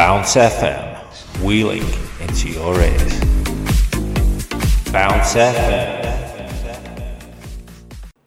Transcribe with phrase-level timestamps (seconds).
[0.00, 1.84] Bounce FM, wheeling
[2.20, 3.20] into your ears.
[4.90, 7.22] Bounce FM.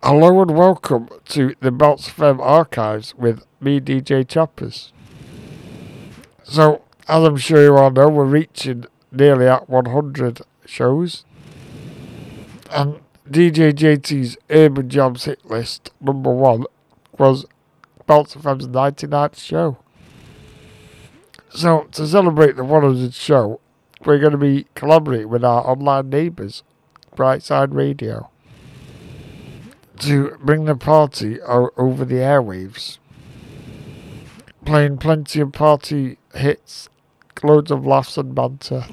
[0.03, 4.93] Hello and welcome to the Bounce FM archives with me, DJ Chappers.
[6.43, 11.25] So, as I'm sure you all know, we're reaching nearly at 100 shows.
[12.69, 16.65] And DJ JT's Urban Jams hit list, number one,
[17.17, 17.47] was
[18.05, 19.79] Bounce FM's 99th show.
[21.55, 23.59] So, to celebrate the 100th show,
[24.03, 26.63] we're going to be collaborating with our online neighbours,
[27.15, 28.31] Brightside Radio,
[29.99, 32.97] to bring the party over the airwaves.
[34.65, 36.89] Playing plenty of party hits,
[37.43, 38.85] loads of laughs and banter.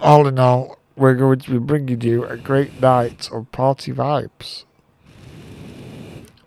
[0.00, 4.64] All in all, we're going to be bringing you a great night of party vibes.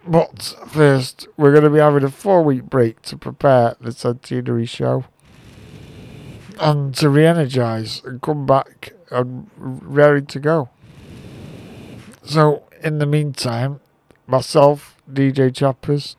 [0.07, 4.67] But first, we're going to be having a four week break to prepare the centenary
[4.67, 5.05] show
[6.59, 10.69] and to re energize and come back and ready to go.
[12.23, 13.79] So, in the meantime,
[14.27, 16.17] myself, DJ Chappers,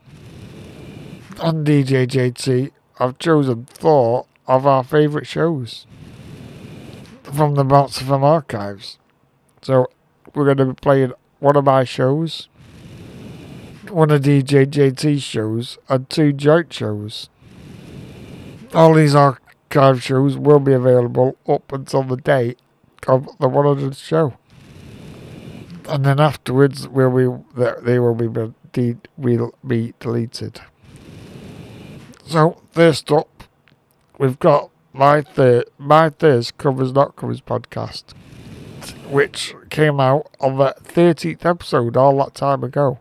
[1.40, 5.86] and DJ JT have chosen four of our favourite shows
[7.22, 8.98] from the Bounce archives.
[9.62, 9.86] So,
[10.34, 12.48] we're going to be playing one of my shows
[13.90, 17.28] one of DJ JT's shows, and two joint shows.
[18.74, 22.58] All these archive shows will be available up until the date
[23.06, 24.34] of the 100th show.
[25.88, 30.60] And then afterwards, will be, they will be, de- will be deleted.
[32.24, 33.44] So, first up,
[34.18, 38.14] we've got my third, my thirst covers not covers podcast,
[39.08, 42.98] which came out on the 13th episode all that time ago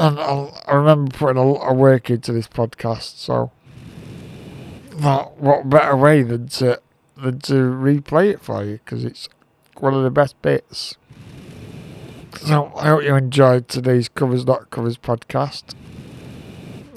[0.00, 3.52] and I'll, i remember putting a lot of work into this podcast, so
[4.92, 6.80] that what better way than to
[7.18, 9.28] than to replay it for you because it's
[9.76, 10.96] one of the best bits.
[12.40, 15.74] So I hope you enjoyed today's covers not covers podcast.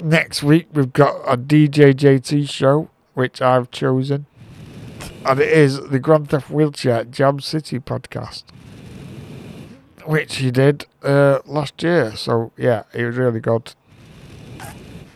[0.02, 4.24] Next week we've got a DJ JT show which I've chosen,
[5.26, 8.44] and it is the Grand Theft Wheelchair Jam City podcast
[10.04, 12.16] which he did uh, last year.
[12.16, 13.74] So yeah, he was really good.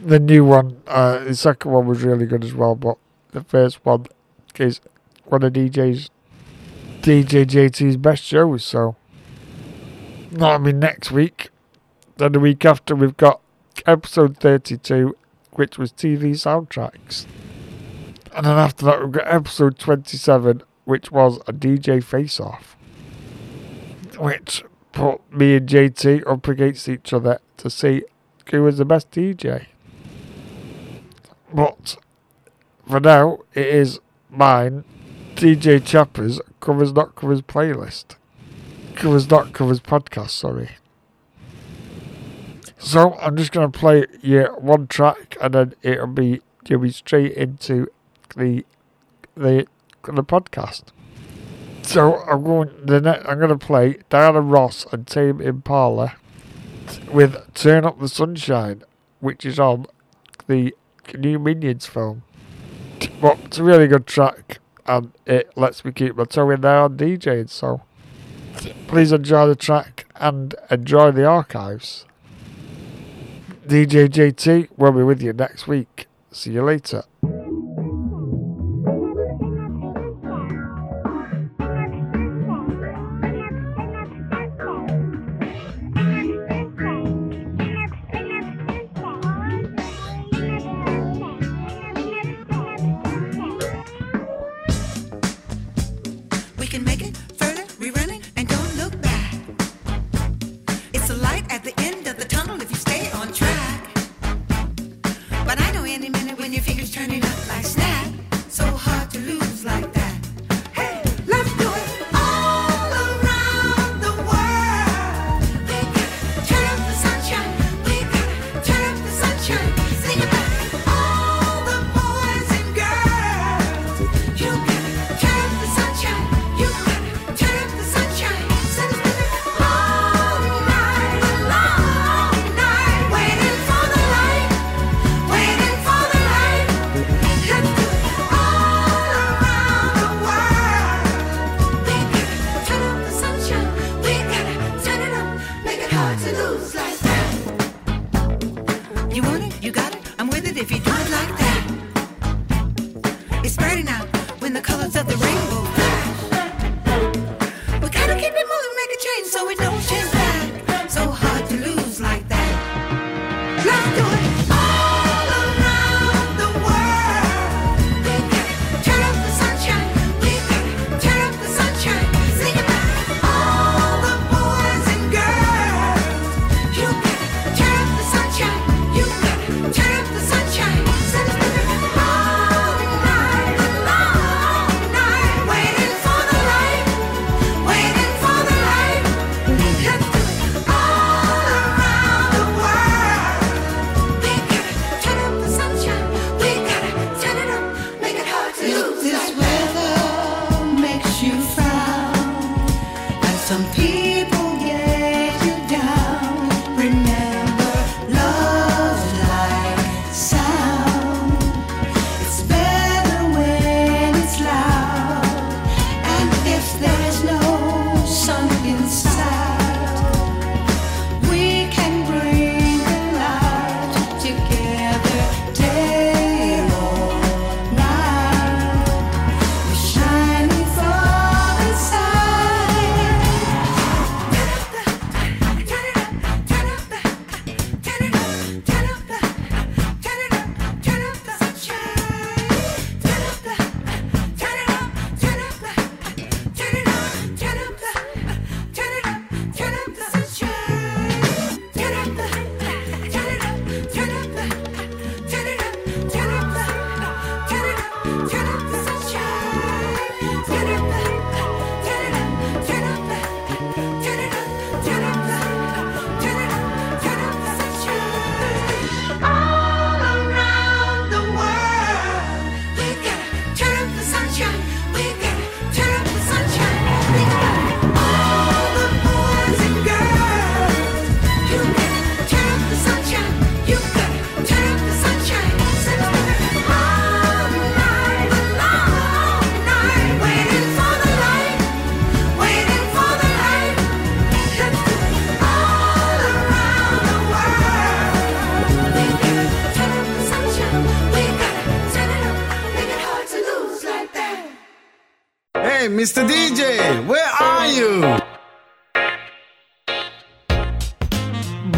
[0.00, 2.96] The new one, uh, the second one was really good as well, but
[3.32, 4.06] the first one
[4.56, 4.80] is
[5.24, 6.10] one of DJ's
[7.02, 8.64] DJ JT's best shows.
[8.64, 8.96] So,
[10.40, 11.50] I mean, next week,
[12.16, 13.40] then the week after, we've got
[13.86, 15.16] episode thirty-two,
[15.52, 17.26] which was TV soundtracks,
[18.34, 22.76] and then after that, we've got episode twenty-seven, which was a DJ face-off
[24.18, 28.02] which put me and JT up against each other to see
[28.50, 29.66] who was the best DJ.
[31.52, 31.96] But
[32.86, 34.00] for now, it is
[34.30, 34.84] mine,
[35.34, 38.16] DJ Chappers, Covers Not Covers playlist.
[38.94, 40.70] Covers Not Covers podcast, sorry.
[42.78, 46.90] So I'm just going to play you one track and then it'll be, you'll be
[46.90, 47.88] straight into
[48.36, 48.64] the,
[49.36, 49.66] the,
[50.04, 50.84] the podcast.
[51.88, 52.68] So I'm going.
[52.84, 56.16] The I'm going to play Diana Ross and Tame Impala
[57.10, 58.82] with "Turn Up the Sunshine,"
[59.20, 59.86] which is on
[60.48, 60.74] the
[61.16, 62.24] new Minions film.
[63.22, 66.80] But it's a really good track, and it lets me keep my toe in there
[66.80, 67.48] on DJing.
[67.48, 67.80] So
[68.86, 72.04] please enjoy the track and enjoy the archives.
[73.66, 76.06] DJ JT will be with you next week.
[76.32, 77.04] See you later.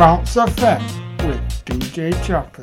[0.00, 0.80] Bounce FM
[1.26, 2.59] with DJ Chappers.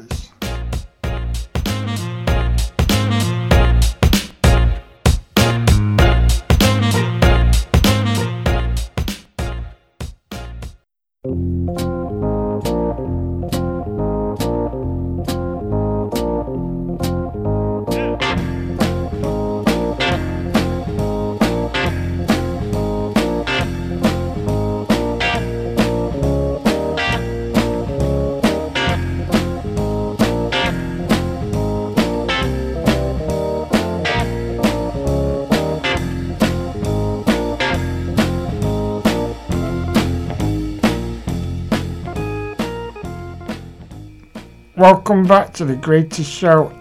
[44.77, 46.71] Welcome back to the greatest show.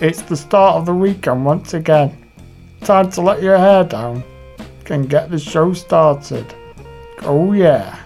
[0.00, 2.32] It's the start of the weekend once again.
[2.80, 4.24] Time to let your hair down
[4.86, 6.52] and get the show started.
[7.22, 8.00] Oh yeah.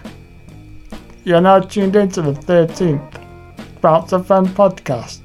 [1.23, 5.21] You're now tuned into the 13th Bounce FM podcast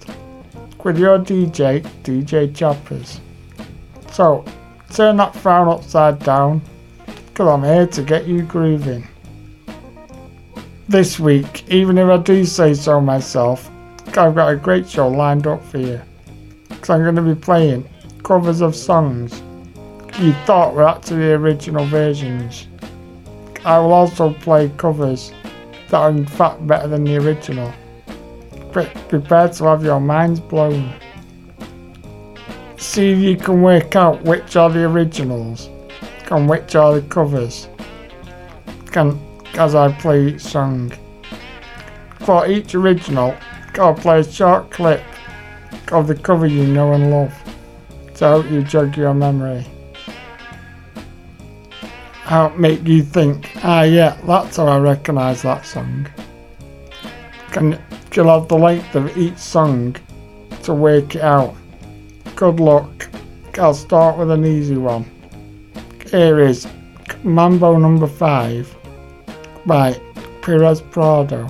[0.82, 3.20] with your DJ, DJ Chappers.
[4.10, 4.42] So,
[4.88, 6.62] turn that frown upside down
[7.04, 9.06] because I'm here to get you grooving.
[10.90, 13.70] This week, even if I do say so myself,
[14.08, 16.00] I've got a great show lined up for you.
[16.68, 17.88] Because I'm going to be playing
[18.24, 19.40] covers of songs
[20.18, 22.66] you thought were actually the original versions.
[23.64, 25.32] I will also play covers
[25.90, 27.72] that are in fact better than the original.
[28.72, 30.92] Pre- prepare to have your minds blown.
[32.78, 35.70] See if you can work out which are the originals
[36.32, 37.68] and which are the covers.
[38.86, 40.92] Can as I play each song.
[42.20, 43.36] For each original,
[43.74, 45.02] I'll play a short clip
[45.92, 47.34] of the cover you know and love
[48.14, 49.66] to help you jog your memory.
[52.24, 56.06] Help make you think, ah yeah, that's how I recognise that song.
[57.50, 57.80] Can
[58.14, 59.96] you'll have the length of each song
[60.62, 61.54] to work it out.
[62.36, 63.08] Good luck.
[63.58, 65.04] I'll start with an easy one.
[66.10, 66.68] Here is
[67.22, 68.74] Mambo number five
[69.66, 70.00] by
[70.42, 71.48] Perez Prado.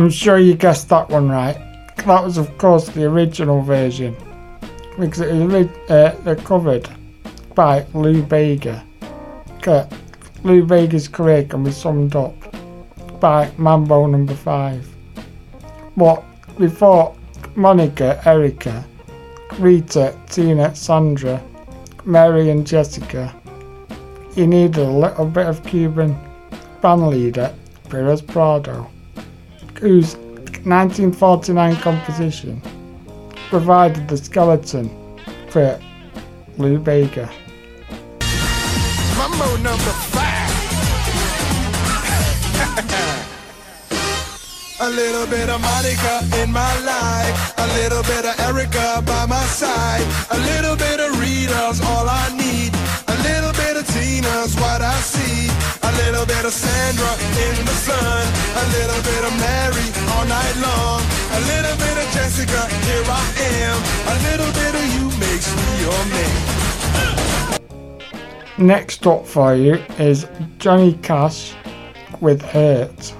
[0.00, 1.58] I'm sure you guessed that one right.
[2.06, 4.16] That was, of course, the original version.
[4.98, 6.88] Because it was uh, covered
[7.54, 8.82] by Lou Bega.
[9.56, 9.86] Okay,
[10.42, 12.34] Lou Bega's career can be summed up
[13.20, 14.88] by Mambo number five.
[15.98, 16.24] But
[16.56, 17.14] before
[17.54, 18.86] Monica, Erica,
[19.58, 21.42] Rita, Tina, Sandra,
[22.06, 23.34] Mary and Jessica,
[24.34, 26.18] you needed a little bit of Cuban
[26.80, 27.54] band leader,
[27.90, 28.90] Perez Prado,
[29.80, 30.16] whose
[30.64, 32.60] 1949 composition
[33.48, 34.90] provided the skeleton
[35.48, 35.80] for
[36.58, 37.30] Lou Bega.
[39.16, 40.50] Mambo number five.
[44.80, 49.42] a little bit of Monica in my life, a little bit of Erica by my
[49.44, 52.72] side, a little bit of Rita's all I need,
[53.08, 55.49] a little bit of Tina's what I see,
[56.40, 57.12] bit of Sandra
[57.44, 61.02] in the sun, a little bit of Mary all night long,
[61.36, 63.76] a little bit of Jessica, here I am,
[64.08, 66.38] a little bit of you makes me your man.
[68.56, 70.26] Next up for you is
[70.58, 71.52] Johnny Cash
[72.22, 73.19] with Hurt.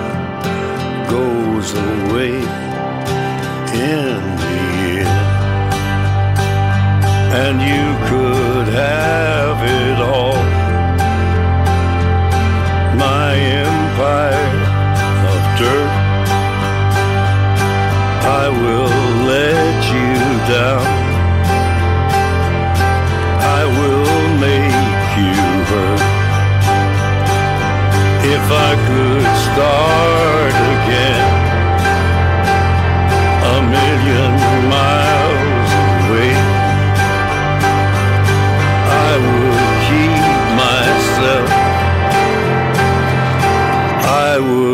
[1.11, 2.35] goes away
[3.95, 4.59] in the
[5.03, 5.27] end.
[7.43, 10.43] And you could have it all.
[13.07, 13.33] My
[13.67, 14.53] empire
[15.31, 15.93] of dirt.
[18.41, 18.97] I will
[19.33, 20.13] let you
[20.53, 21.10] down.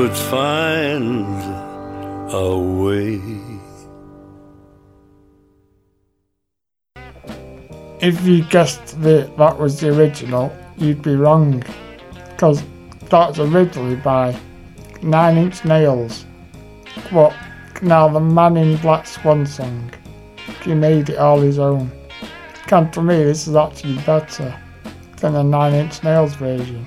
[0.08, 1.44] Would find
[2.32, 3.20] a way.
[8.00, 11.62] If you guessed that that was the original, you'd be wrong.
[12.30, 12.64] Because
[13.10, 14.40] that's originally by
[15.02, 16.26] Nine Inch Nails.
[17.10, 17.34] what?
[17.82, 19.92] Now the Man in Black Swan song.
[20.64, 21.92] He made it all his own.
[22.68, 24.58] Come to me, this is actually better
[25.18, 26.86] than the Nine Inch Nails version.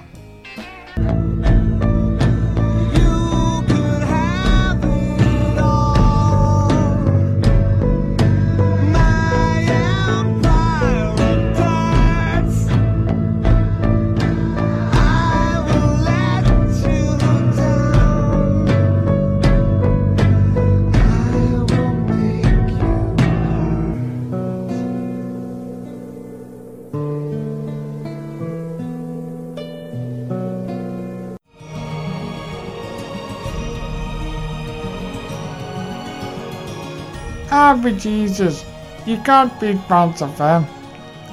[37.71, 38.65] But Jesus,
[39.07, 40.67] you can't beat Bounce FM.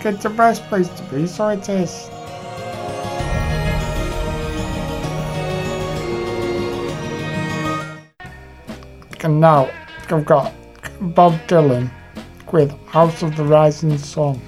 [0.05, 2.09] It's the best place to be, so it is.
[9.23, 9.67] And now,
[10.09, 10.53] I've got
[11.01, 11.89] Bob Dylan
[12.51, 14.39] with House of the Rising Sun.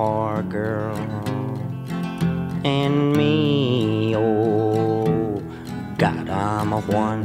[0.00, 0.96] Poor girl
[2.64, 5.42] And me, oh,
[5.98, 7.24] God, I'm a one.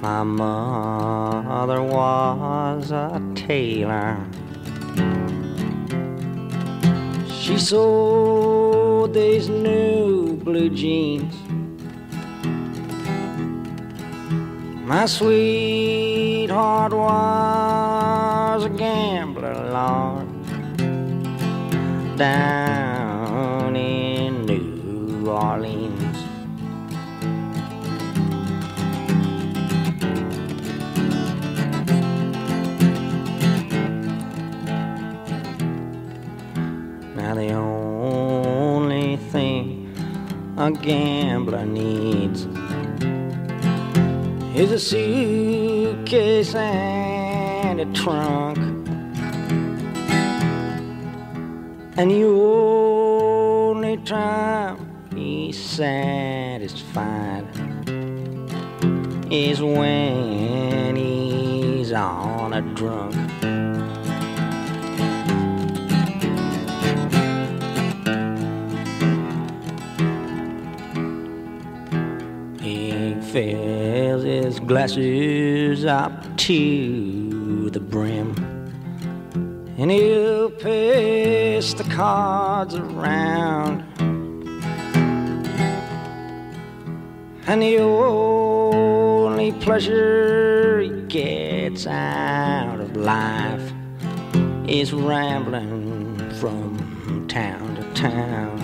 [0.00, 4.16] My mother was a tailor.
[7.40, 11.33] She sold these new blue jeans.
[15.04, 20.26] My sweetheart was a gambler, Lord,
[22.16, 26.18] down in New Orleans.
[37.14, 39.92] Now the only thing
[40.56, 41.93] a gambler needs
[44.74, 48.58] a suitcase and a trunk.
[51.96, 54.76] And the only time
[55.14, 57.46] he's satisfied
[59.30, 60.23] is when
[74.64, 78.34] glasses up to the brim.
[79.76, 83.82] And he'll pass the cards around.
[87.46, 93.72] And the only pleasure he gets out of life
[94.66, 98.63] is rambling from town to town.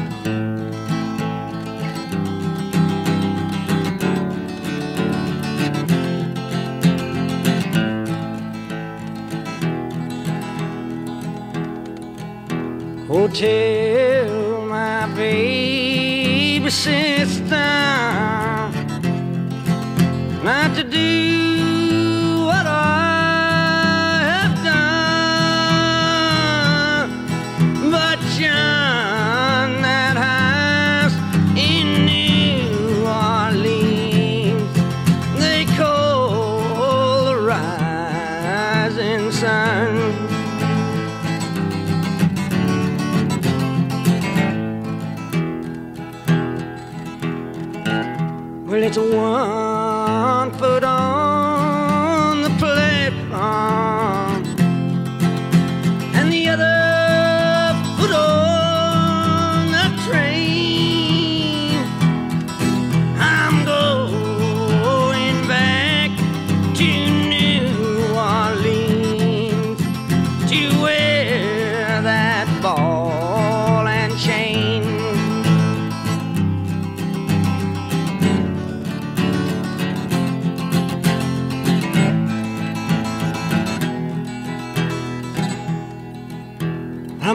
[13.22, 17.54] Oh, tell my baby sister.
[20.42, 21.39] Not to do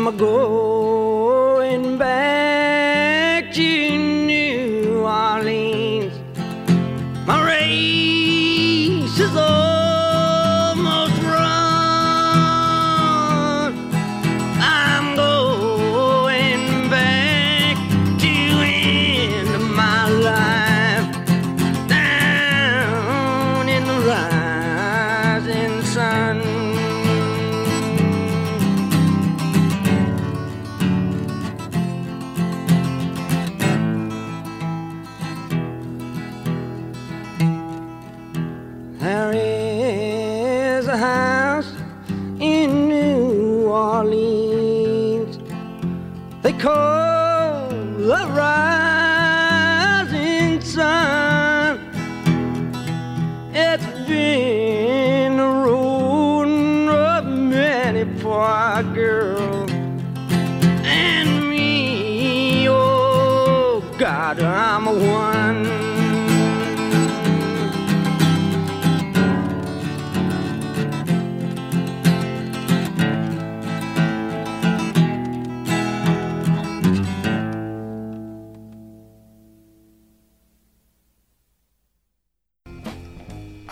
[0.05, 0.74] time ago.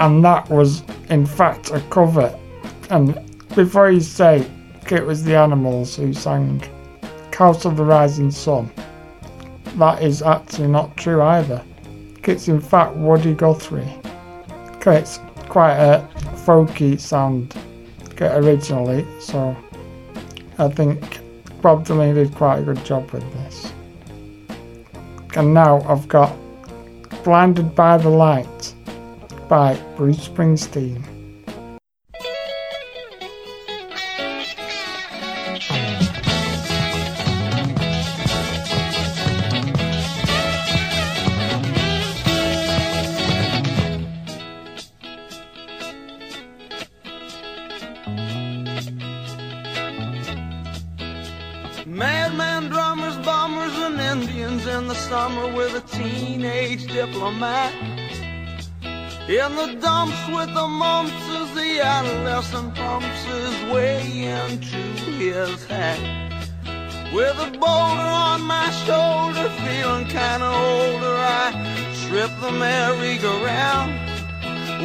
[0.03, 2.37] and that was in fact a cover.
[2.89, 3.17] And
[3.55, 4.45] before you say
[4.91, 6.61] it was the Animals who sang
[7.33, 8.69] House of the Rising Sun,
[9.77, 11.63] that is actually not true either.
[12.25, 13.97] It's in fact Woody Guthrie.
[14.85, 16.05] It's quite a
[16.45, 17.55] folky sound
[18.19, 19.55] originally, so
[20.57, 21.21] I think
[21.61, 23.71] Bob Dylan did quite a good job with this.
[25.35, 26.35] And now I've got
[27.23, 28.47] Blinded by the Light
[29.53, 31.12] by Bruce Springsteen.
[72.43, 73.93] the merry-go-round.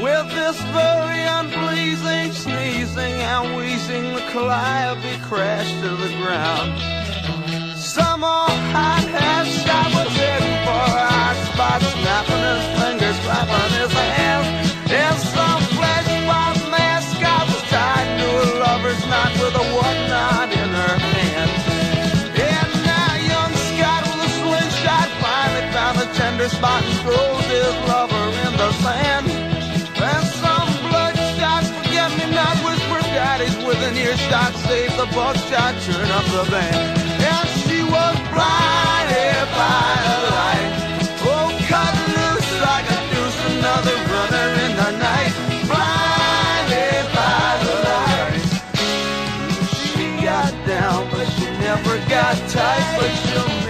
[0.01, 6.71] With this very unpleasing sneezing and wheezing the calliope crashed to the ground.
[7.77, 12.28] Some old hot half shot was heading for a spot snap
[34.29, 36.99] shot, save the bus shot, turn up the band.
[37.33, 40.73] and she was blinded by the light.
[41.33, 45.33] Oh, cut loose like a deuce, another runner in the night.
[45.71, 48.45] Blinded by the light.
[49.81, 53.68] She got down, but she never got tight, but she'll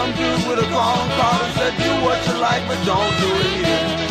[0.00, 3.28] some dude with a calling card and said, do what you like, but don't do
[3.34, 4.09] it here.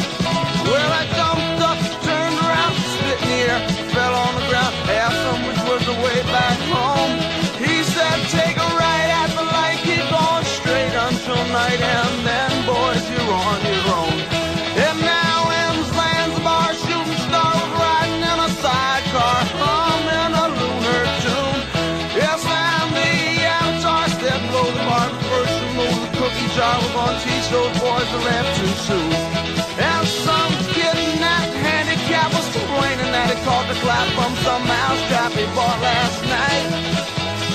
[33.45, 36.67] Caught the clap from some mousetrap he bought last night.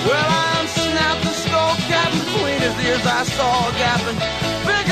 [0.07, 3.05] Well, I unsnapped the skull cap between his ears.
[3.07, 4.84] I saw a gap and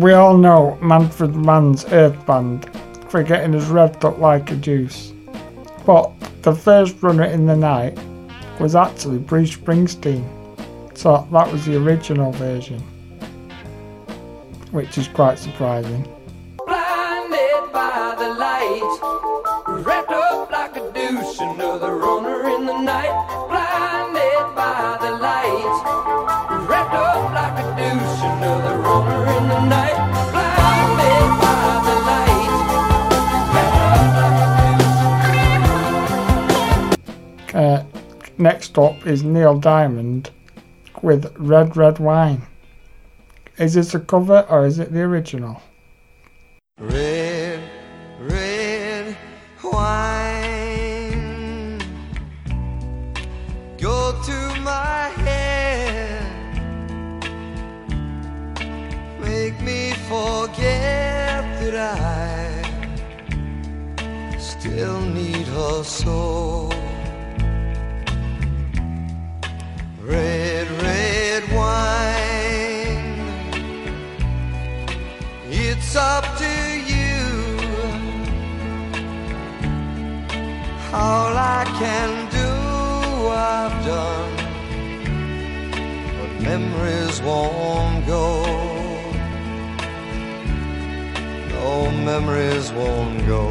[0.00, 2.64] We all know Manfred Mann's Earth Band
[3.10, 5.12] for getting us revved up like a juice.
[5.84, 6.10] But
[6.40, 7.98] the first runner in the night
[8.58, 10.24] was actually Bruce Springsteen.
[10.96, 12.80] So that was the original version.
[14.70, 16.04] Which is quite surprising.
[16.66, 20.90] blinded by the light, wrapped up like a
[21.42, 23.19] another runner in the night.
[38.40, 40.30] Next up is Neil Diamond
[41.02, 42.46] with Red Red Wine.
[43.58, 45.60] Is this a cover or is it the original?
[46.78, 47.60] Red,
[48.18, 49.14] red
[49.62, 51.78] wine.
[53.78, 56.22] Go to my head.
[59.20, 62.62] Make me forget that I
[64.38, 66.49] still need her so.
[75.92, 76.52] It's up to
[76.92, 77.58] you.
[80.92, 82.48] All I can do,
[83.26, 84.36] I've done.
[86.16, 88.44] But memories won't go.
[91.48, 93.48] No memories won't go.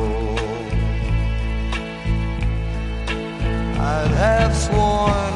[3.91, 5.33] I'd have sworn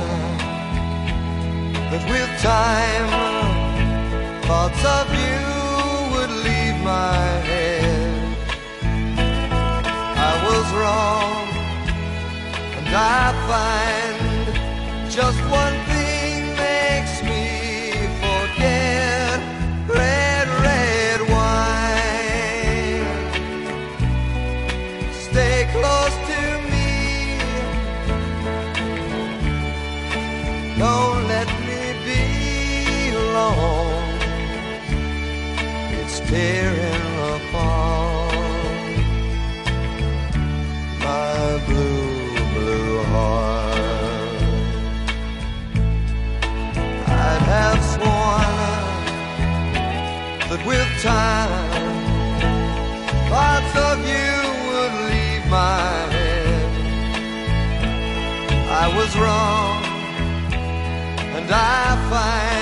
[1.92, 3.10] that with time
[4.48, 5.53] thoughts of you
[6.84, 7.16] my
[7.48, 8.38] head.
[10.30, 11.48] I was wrong,
[12.78, 15.93] and I find just one
[36.34, 38.34] tearing apart
[41.06, 44.42] my blue, blue heart.
[47.26, 48.56] I'd have sworn
[50.50, 51.86] that with time,
[53.30, 54.34] thoughts of you
[54.70, 56.72] would leave my head.
[58.82, 59.82] I was wrong,
[61.38, 62.53] and I find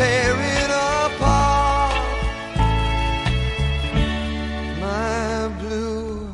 [0.00, 1.94] tear it apart.
[4.80, 6.32] My blue,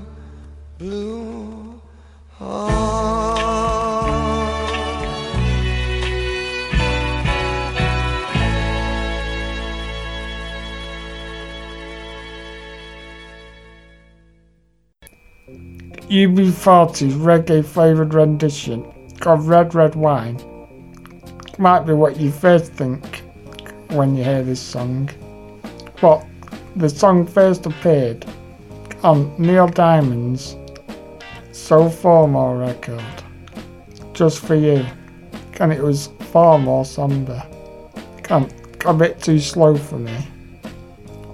[0.78, 1.80] blue
[2.30, 2.86] heart.
[16.08, 18.86] UB40's reggae flavored rendition
[19.22, 20.36] of Red Red Wine
[21.58, 23.15] might be what you first think
[23.90, 25.10] when you hear this song.
[26.00, 26.24] But
[26.76, 28.26] the song first appeared
[29.02, 30.56] on Neil Diamond's
[31.52, 33.04] So Formal record,
[34.12, 34.84] Just For You,
[35.60, 37.42] and it was far more somber.
[38.28, 38.52] And
[38.84, 40.16] a bit too slow for me,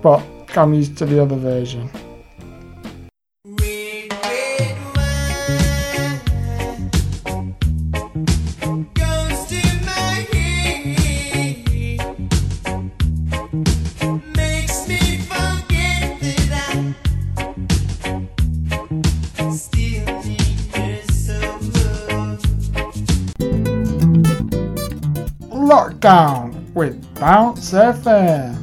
[0.02, 0.22] but
[0.56, 1.90] I'm used to the other version.
[25.72, 28.58] Lockdown with Bounce FM.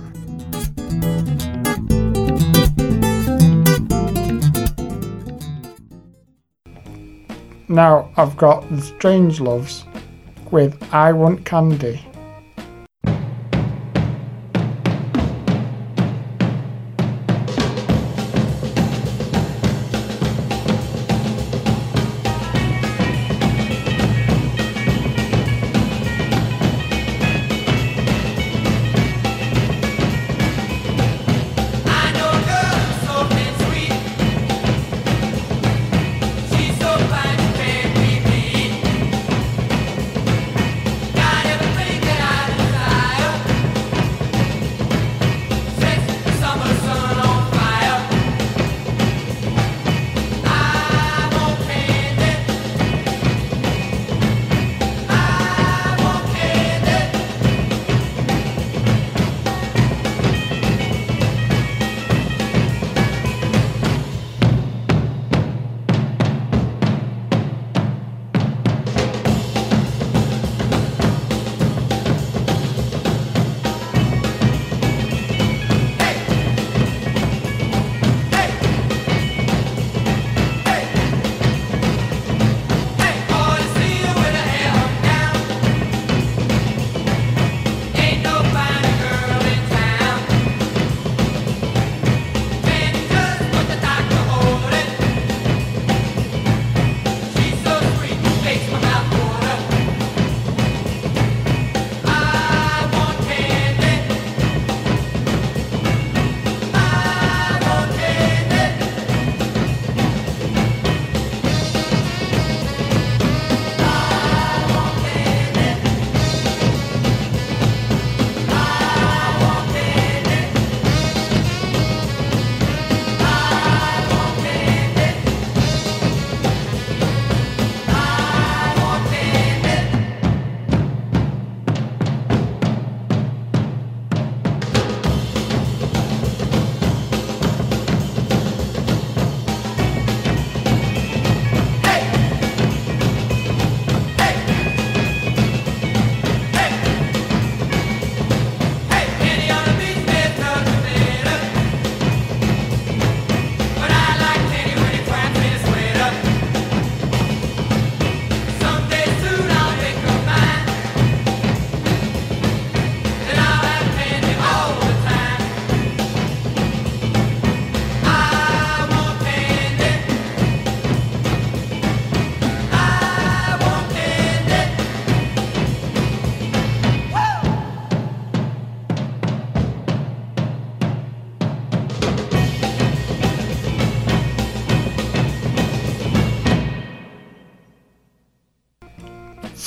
[7.67, 9.85] Now I've got the Strangeloves
[10.51, 12.08] with I Want Candy.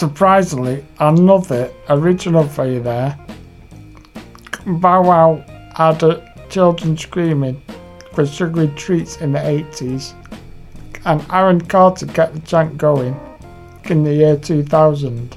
[0.02, 3.16] Surprisingly, another original for you there.
[4.66, 5.44] Bow Wow
[5.76, 6.00] had
[6.50, 7.62] children screaming
[8.12, 10.14] for sugary treats in the 80s,
[11.04, 13.14] and Aaron Carter kept the chant going
[13.84, 15.36] in the year 2000.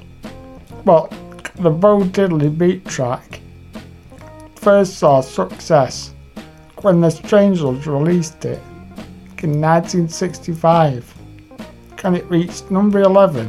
[0.84, 1.12] But
[1.60, 3.40] the Bo Diddley beat track
[4.56, 6.12] first saw success
[6.82, 8.60] when the Strangers released it
[9.44, 11.14] in 1965,
[12.02, 13.48] and it reached number 11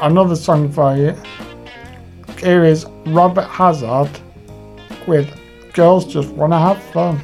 [0.00, 1.14] another song for you.
[2.38, 4.10] Here is Robert Hazard
[5.06, 5.28] with
[5.72, 7.20] Girls Just Wanna Have Fun.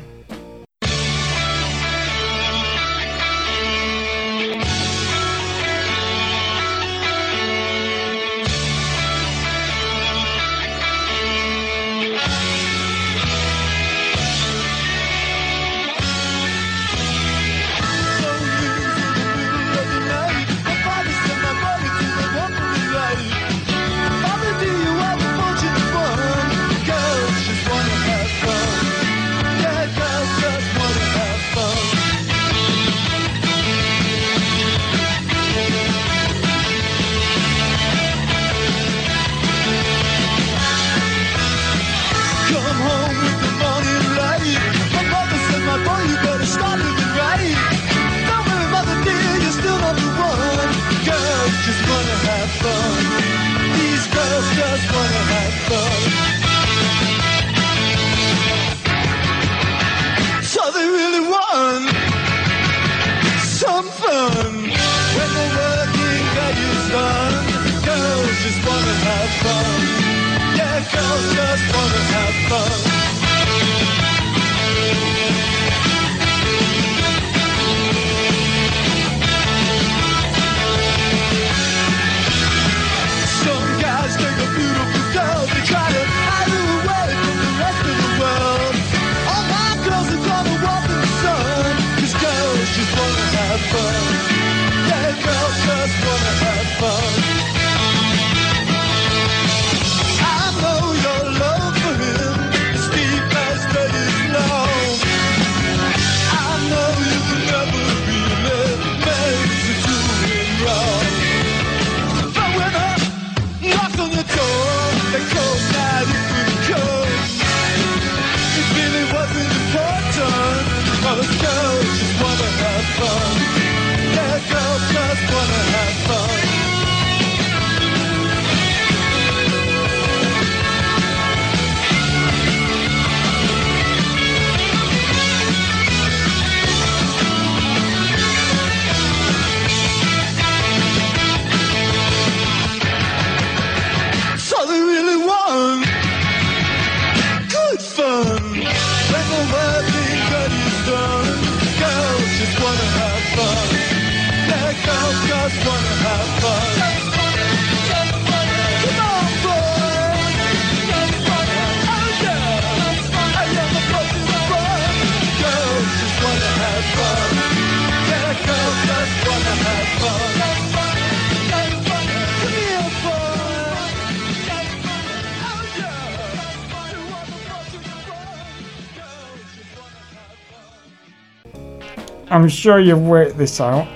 [182.45, 183.88] I'm sure you've worked this out.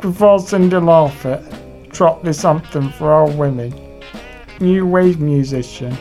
[0.00, 1.40] Before Cindy Lawford
[1.90, 3.72] dropped this anthem for all women,
[4.58, 5.96] new wave musician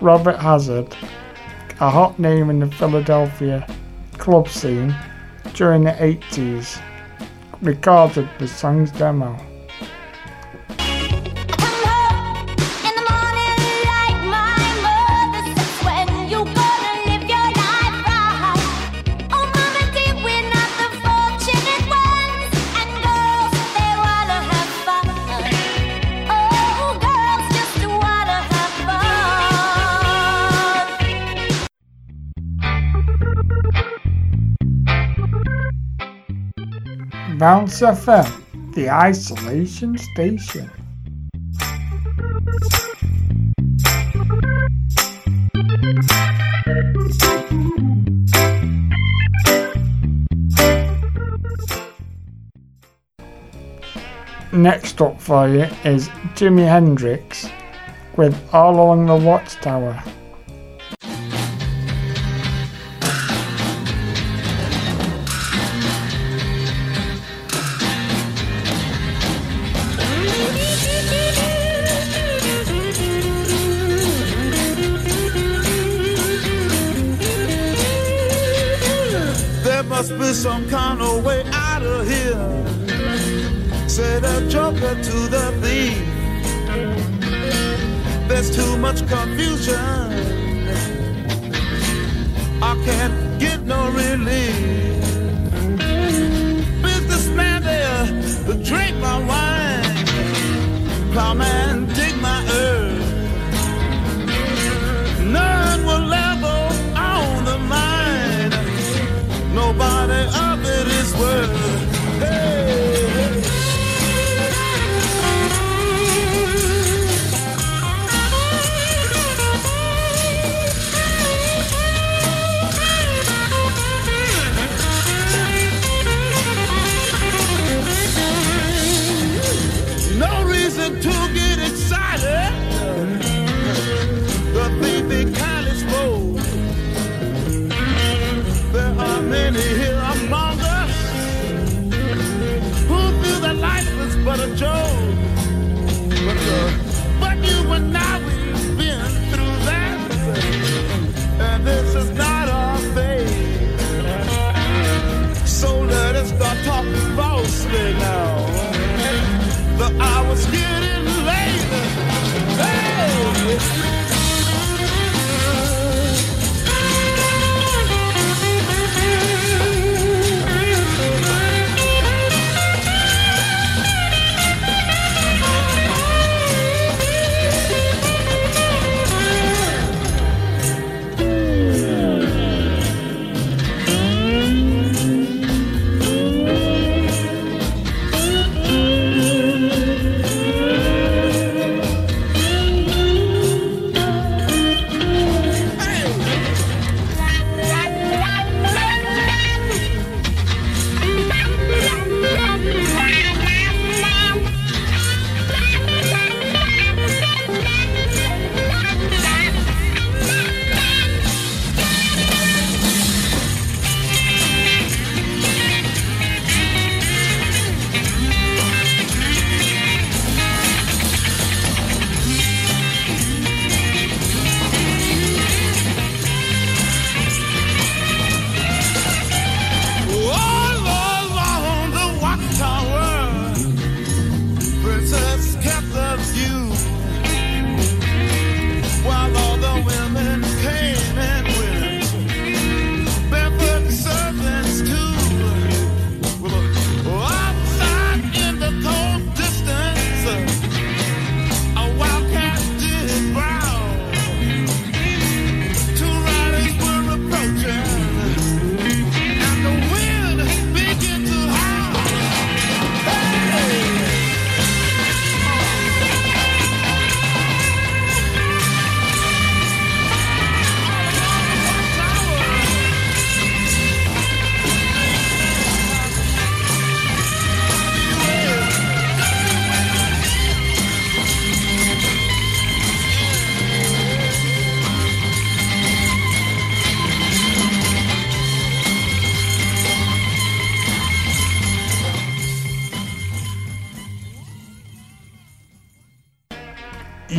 [0.00, 0.92] Robert Hazard,
[1.78, 3.64] a hot name in the Philadelphia
[4.18, 4.92] club scene
[5.54, 6.82] during the 80s,
[7.62, 9.38] recorded the song's demo.
[37.40, 40.70] Bounce FM, the isolation station.
[54.52, 57.48] Next up for you is Jimi Hendrix
[58.18, 60.04] with All Along the Watchtower.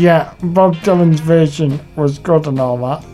[0.02, 3.06] yeah, Bob Dylan's version was good and all that,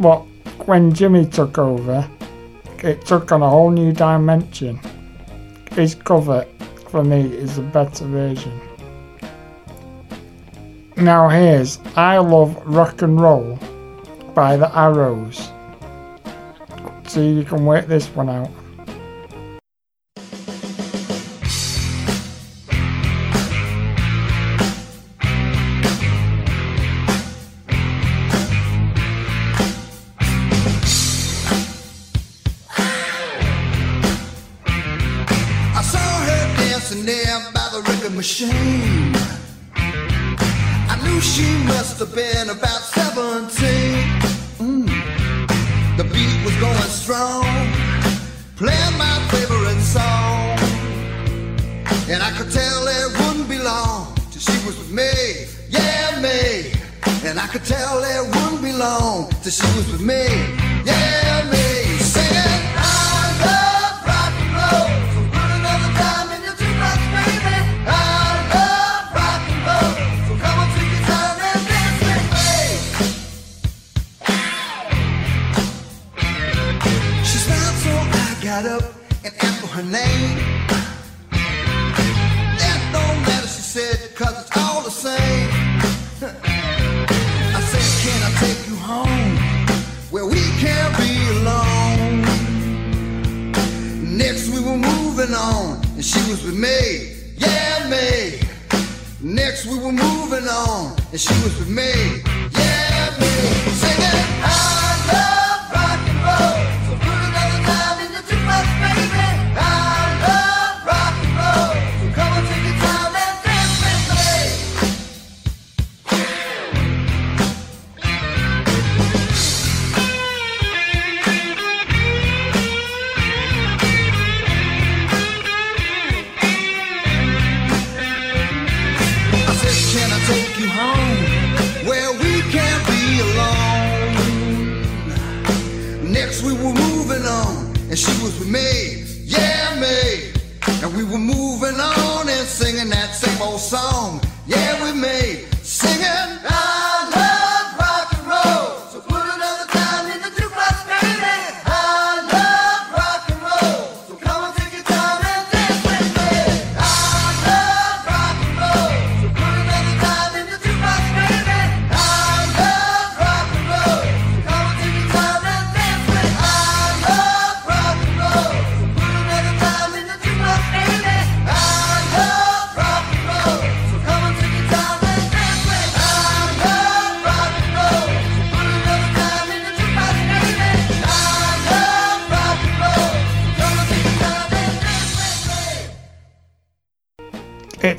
[0.00, 0.20] but
[0.66, 2.08] when Jimi took over,
[2.82, 4.80] it took on a whole new dimension.
[5.72, 6.46] His cover,
[6.88, 8.58] for me, is a better version.
[10.96, 13.58] Now here's I Love Rock and Roll
[14.34, 15.50] by The Arrows.
[17.08, 18.50] See, you can work this one out.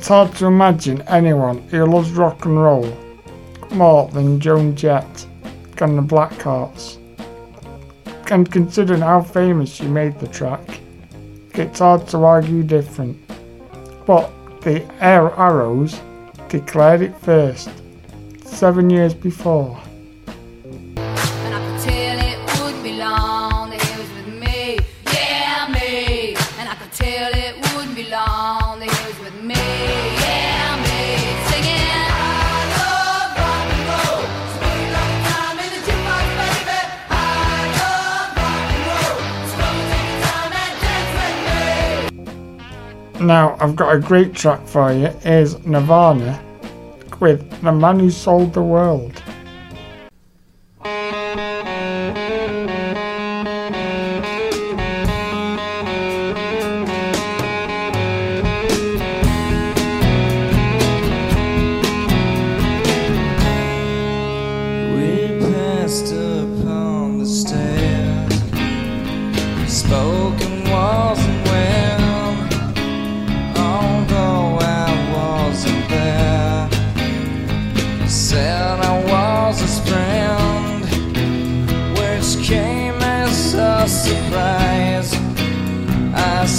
[0.08, 2.96] It's hard to imagine anyone who loves rock and roll
[3.72, 5.26] more than Joan Jett
[5.82, 6.96] and the Blackhearts.
[8.30, 10.80] And considering how famous she made the track,
[11.52, 13.18] it's hard to argue different.
[14.06, 14.30] But
[14.62, 16.00] the Air Arrows
[16.48, 17.68] declared it first,
[18.46, 19.78] seven years before.
[43.60, 46.40] I've got a great track for you is Nirvana
[47.18, 49.20] with The Man Who Sold the World.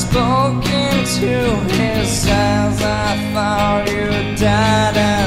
[0.10, 2.82] Spoke into his eyes.
[2.82, 5.19] I thought you died.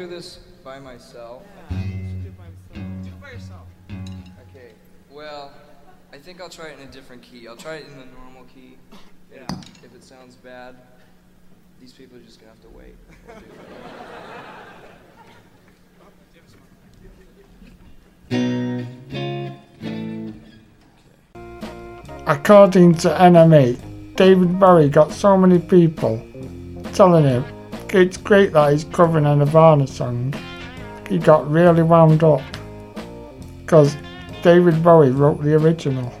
[0.00, 1.42] Am I gonna do this by myself?
[1.68, 2.32] Do it
[3.20, 3.66] by yourself.
[4.48, 4.72] Okay,
[5.10, 5.52] well,
[6.10, 7.46] I think I'll try it in a different key.
[7.46, 8.78] I'll try it in the normal key.
[9.32, 9.46] Yeah.
[9.84, 10.74] If it sounds bad,
[11.78, 12.96] these people are just gonna have to wait.
[13.28, 13.44] We'll do
[22.08, 22.22] it.
[22.26, 26.20] According to NME, David Bowie got so many people
[26.92, 27.44] telling him
[27.94, 30.34] it's great that he's covering a Nirvana song.
[31.08, 32.42] He got really wound up
[33.60, 33.96] because
[34.42, 36.12] David Bowie wrote the original.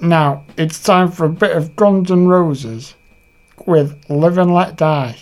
[0.00, 2.94] Now it's time for a bit of Guns N' Roses
[3.66, 5.16] with Live and Let Die.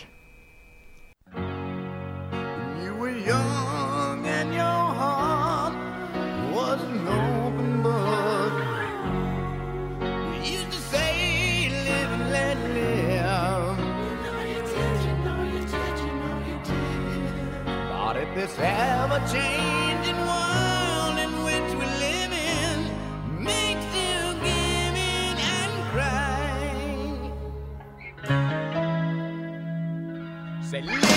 [30.83, 31.08] Say,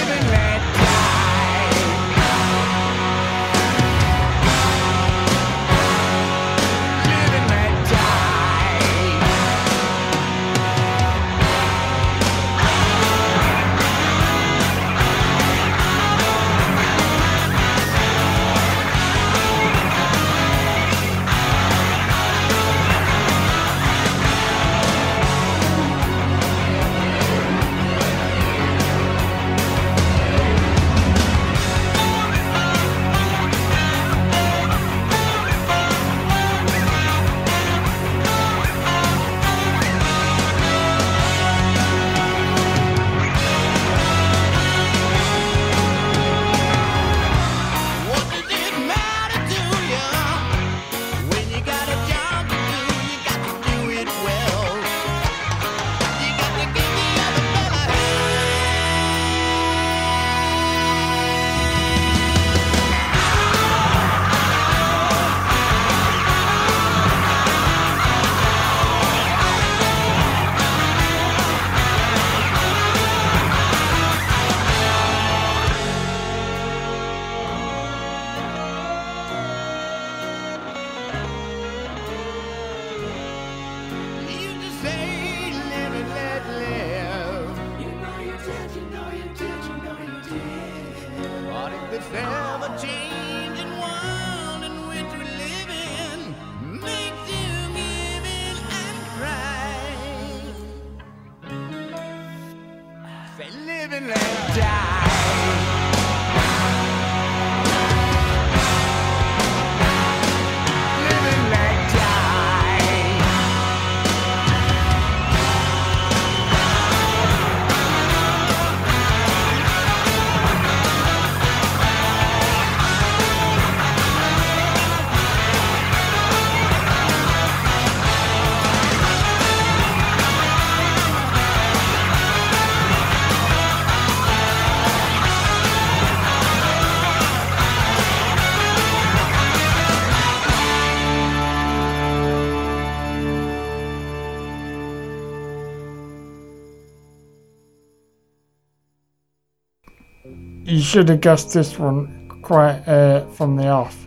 [150.92, 153.98] should have guessed this one quite uh, from the off.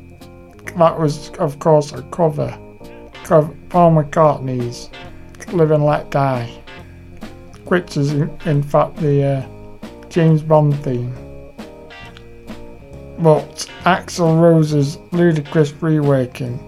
[0.76, 2.59] That was, of course, a cover.
[3.22, 4.91] Cover Paul McCartney's
[5.55, 6.47] "Live and Let Die,"
[7.68, 11.14] which is in, fact the uh, James Bond theme.
[13.18, 16.59] But Axl Rose's ludicrous reworking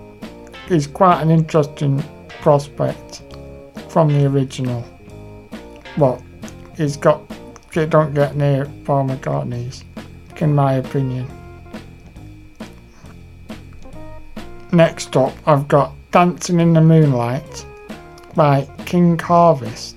[0.70, 2.02] is quite an interesting
[2.40, 3.22] prospect
[3.90, 4.82] from the original.
[5.98, 6.22] But
[6.78, 7.20] it's got
[7.76, 9.84] it don't get near Paul McCartney's,
[10.42, 11.26] in my opinion.
[14.72, 17.66] Next up, I've got Dancing in the Moonlight
[18.34, 19.95] by King Harvest.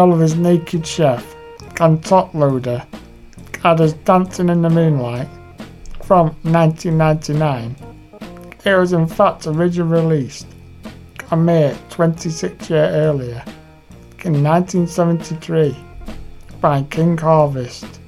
[0.00, 1.36] Oliver's Naked Chef
[1.78, 2.82] and Top Loader
[3.62, 5.28] had us dancing in the moonlight
[6.02, 7.76] from 1999.
[8.64, 10.46] It was in fact originally released
[11.32, 13.44] a mere 26 years earlier
[14.24, 15.76] in 1973
[16.62, 18.00] by King Harvest.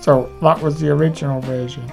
[0.00, 1.88] So that was the original version.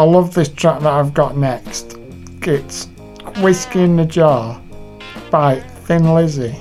[0.00, 1.98] I love this track that I've got next.
[2.40, 2.86] It's
[3.42, 4.58] Whiskey in the Jar
[5.30, 6.56] by Thin Lizzy.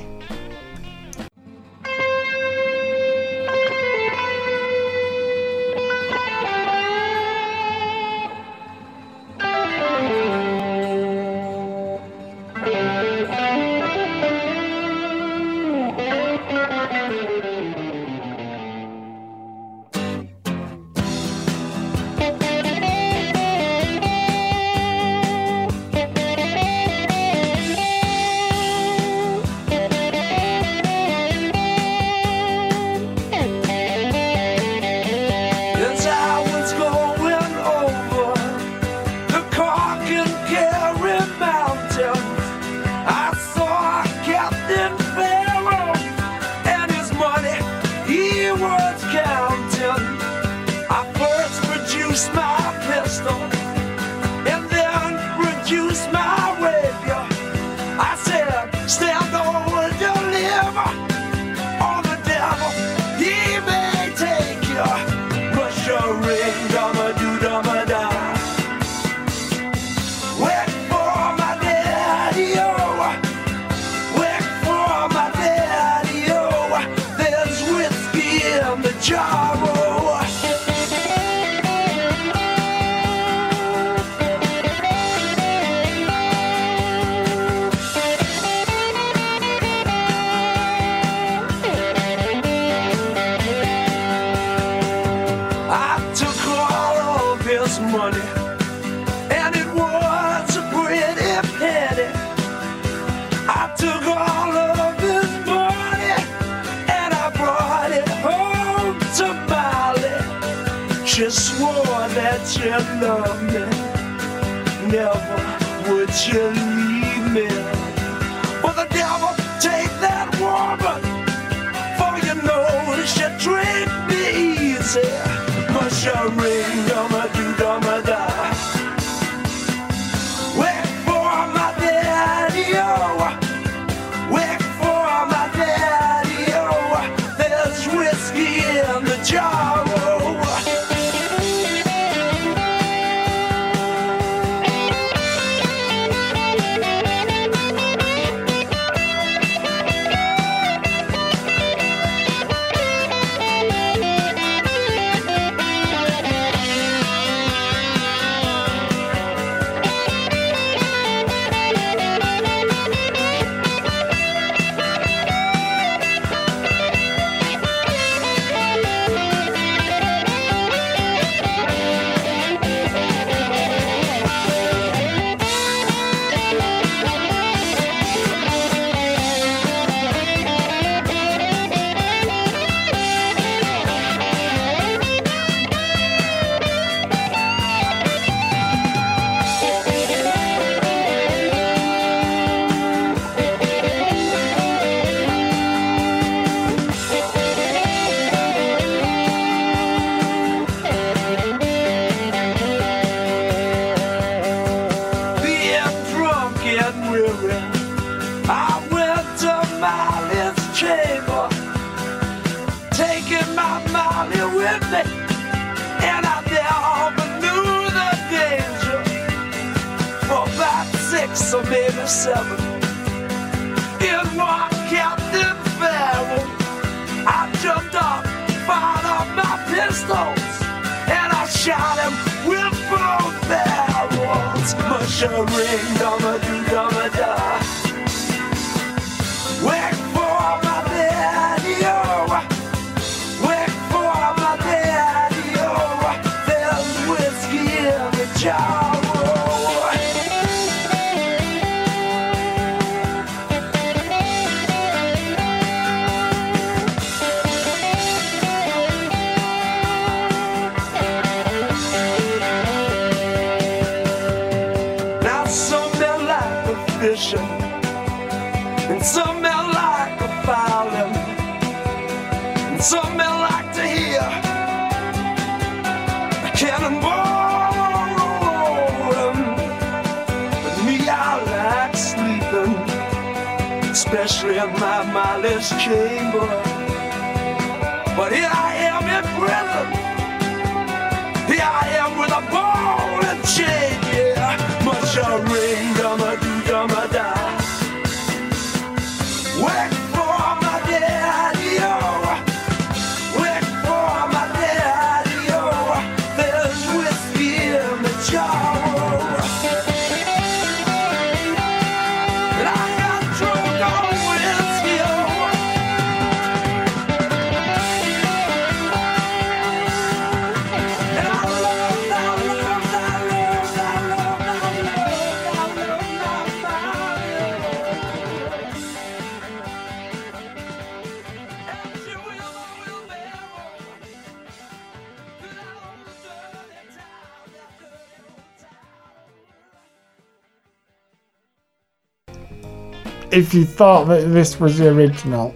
[343.32, 345.54] if you thought that this was the original,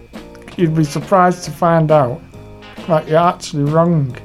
[0.56, 2.20] you'd be surprised to find out
[2.86, 4.16] that you're actually wrong.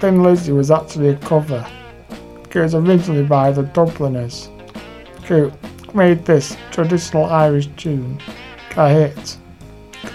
[0.00, 1.66] Thin Lizzy was actually a cover.
[2.50, 4.48] It was originally by the Dubliners,
[5.26, 5.52] who
[5.92, 8.20] made this traditional Irish tune
[8.76, 9.36] a hit.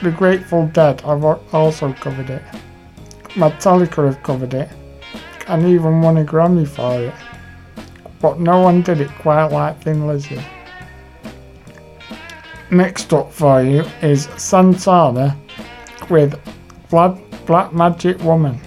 [0.02, 1.24] The Grateful Dead have
[1.54, 2.44] also covered it.
[3.36, 4.70] Metallica have covered it,
[5.48, 7.14] and even won a Grammy for it.
[8.20, 10.42] But no one did it quite like Thin Lizzy.
[12.72, 15.36] Next up for you is Santana
[16.08, 16.40] with
[16.92, 18.60] Black Magic Woman.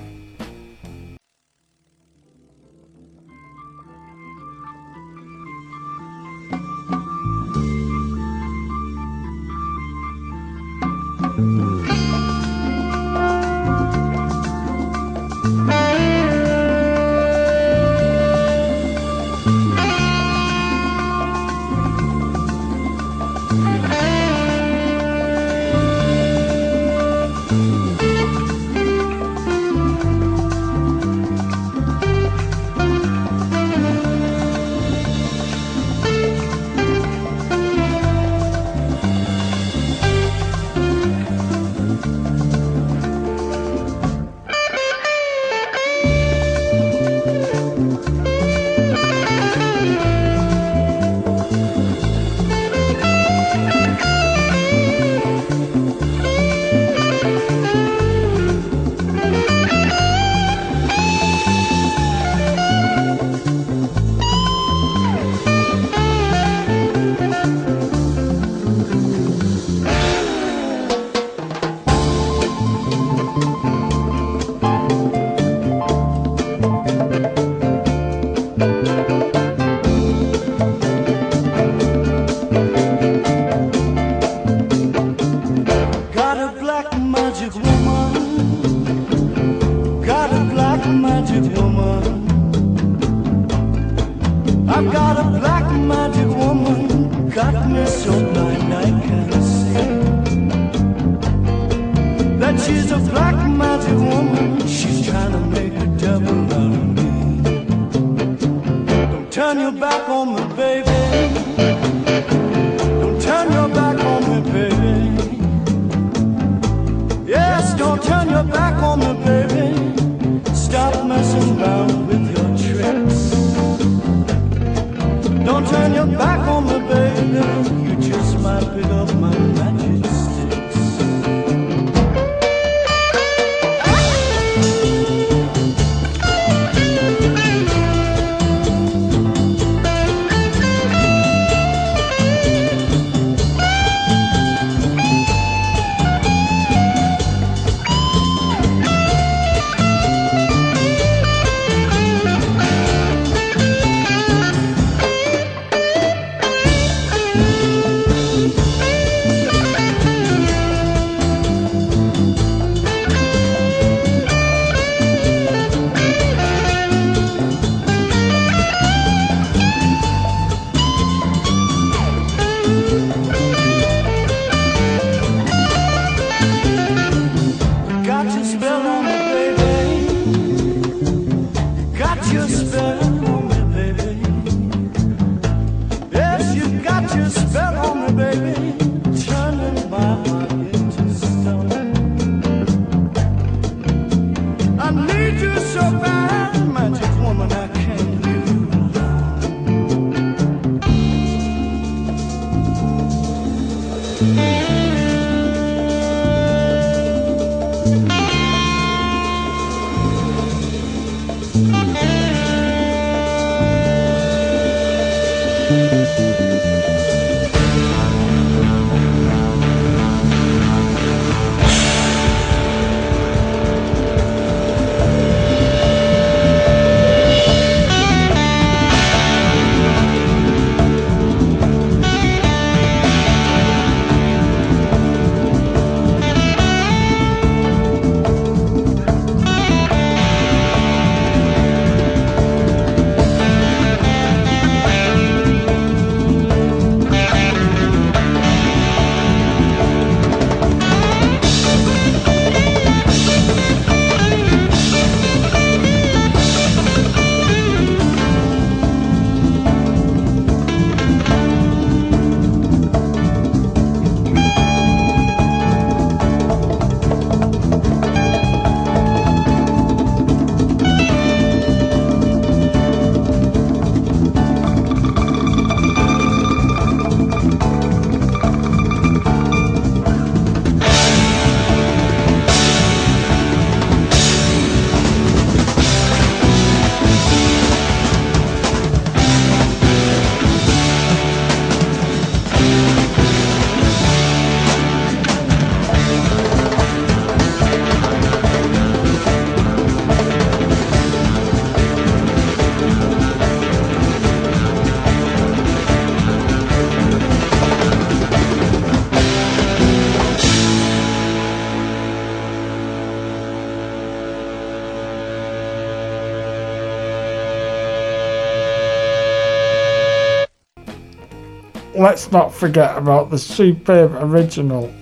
[322.02, 324.92] let's not forget about the superb original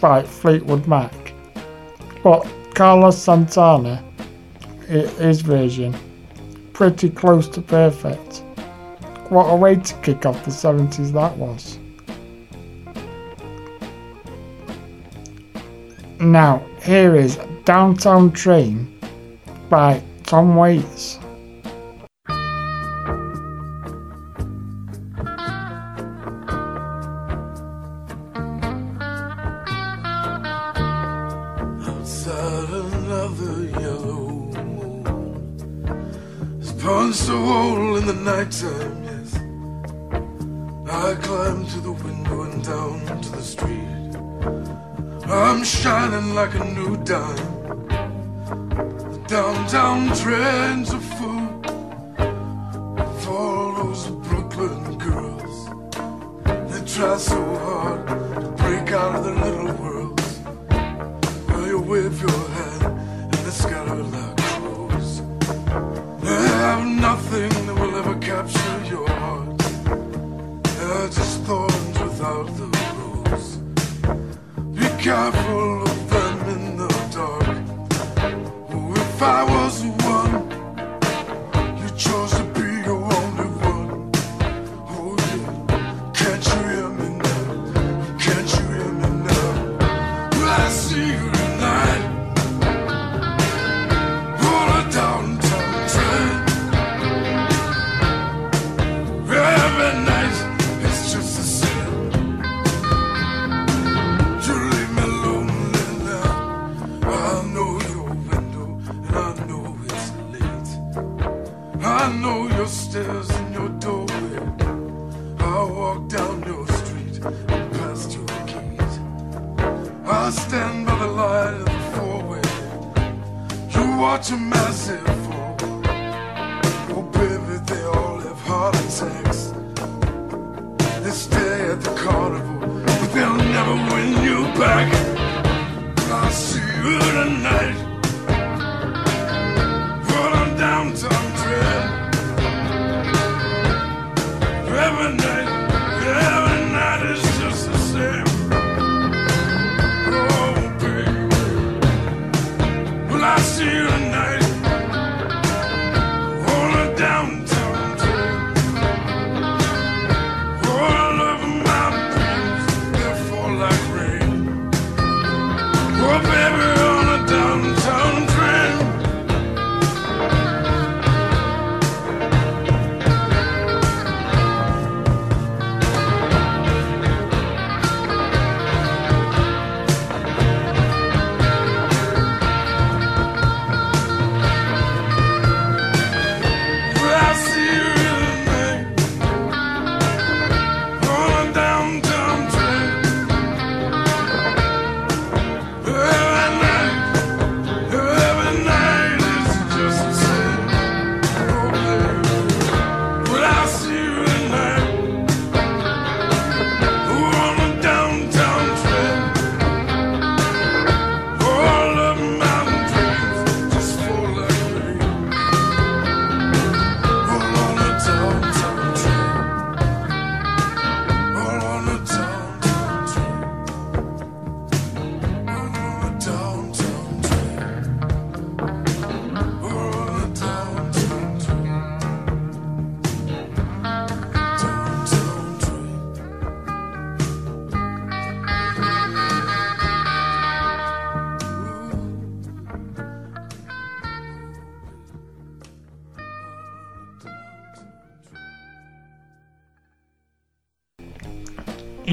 [0.00, 1.12] by Fleetwood Mac.
[2.22, 4.02] But Carlos Santana,
[4.86, 5.94] his version,
[6.72, 8.42] pretty close to perfect.
[9.28, 11.78] What a way to kick off the 70s that was.
[16.20, 18.98] Now, here is Downtown Train
[19.68, 21.18] by Tom Waits.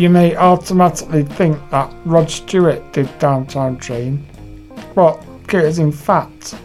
[0.03, 4.21] you may automatically think that Rod Stewart did Downtown Train,
[4.93, 5.17] but
[5.47, 6.55] it is in fact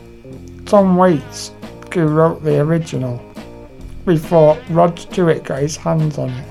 [0.66, 1.52] Tom Waits
[1.94, 3.22] who wrote the original
[4.04, 6.48] before Rod Stewart got his hands on it.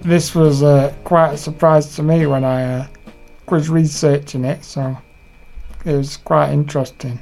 [0.00, 2.86] This was uh, quite a surprise to me when I uh,
[3.48, 4.98] was researching it, so
[5.84, 7.20] it was quite interesting.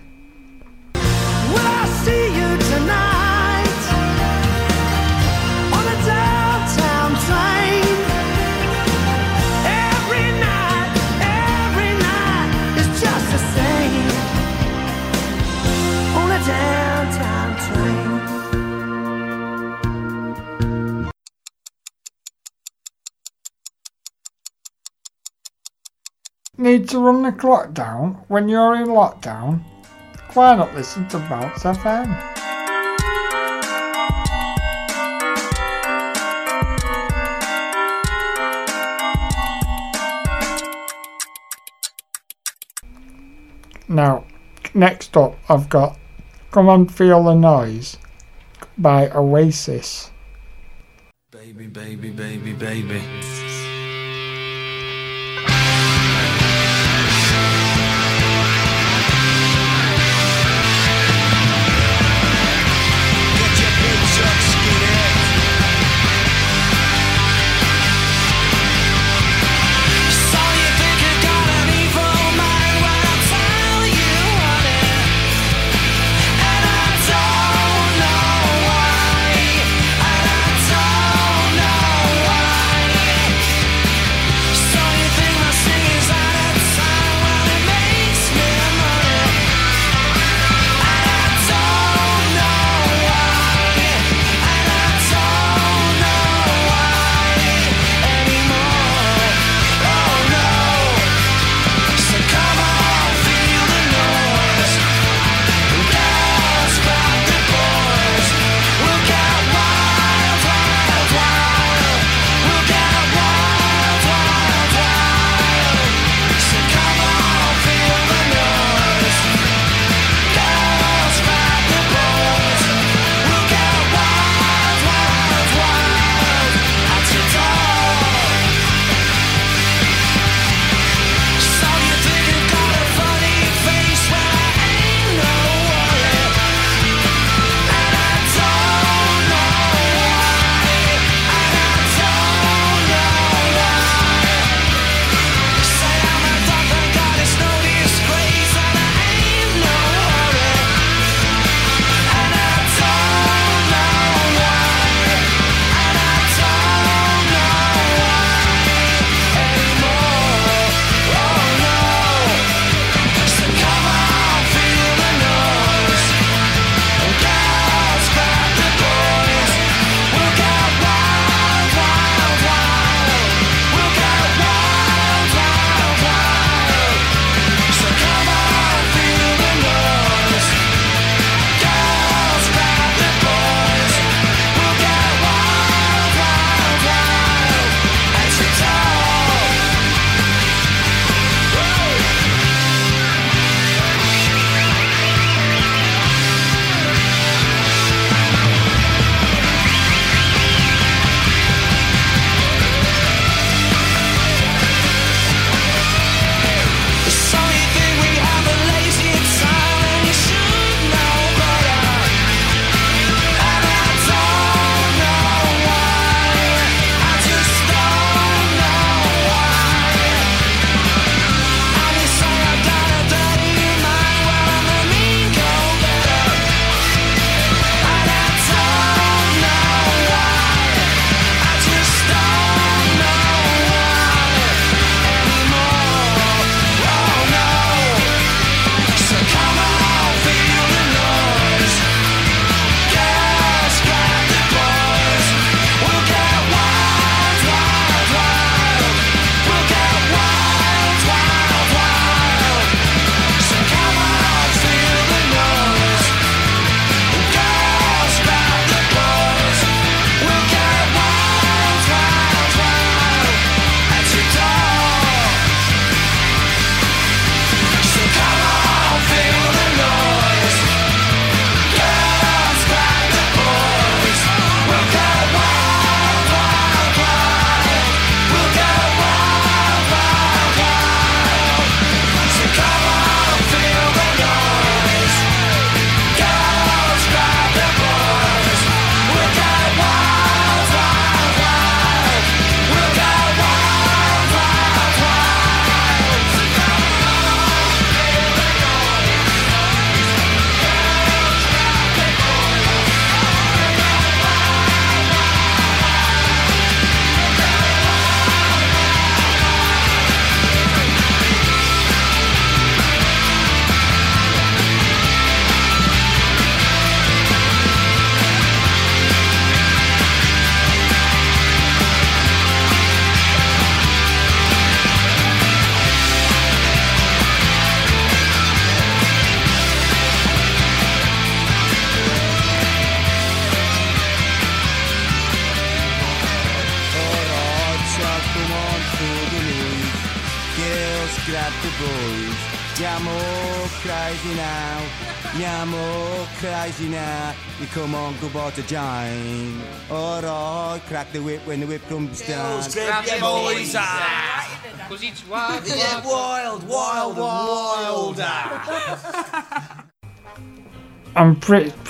[27.22, 29.62] turn the clock down when you're in lockdown,
[30.34, 32.08] why not listen to Bounce FM?
[43.88, 44.24] Now,
[44.74, 45.98] next up, I've got
[46.50, 47.98] Come On Feel the Noise
[48.78, 50.10] by Oasis.
[51.30, 53.41] Baby, baby, baby, baby.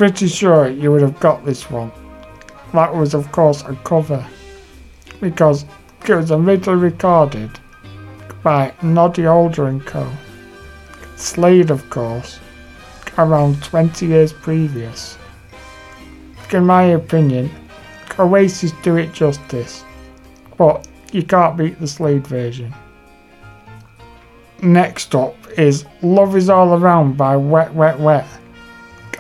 [0.03, 1.93] pretty sure you would have got this one.
[2.73, 4.27] That was of course a cover,
[5.21, 5.65] because
[6.05, 7.61] it was originally recorded
[8.43, 10.11] by Noddy Holder and Co.
[11.15, 12.41] Slade of course,
[13.17, 15.17] around 20 years previous.
[16.53, 17.49] In my opinion,
[18.19, 19.85] Oasis do it justice,
[20.57, 22.75] but you can't beat the Slade version.
[24.63, 28.27] Next up is Love Is All Around by Wet Wet Wet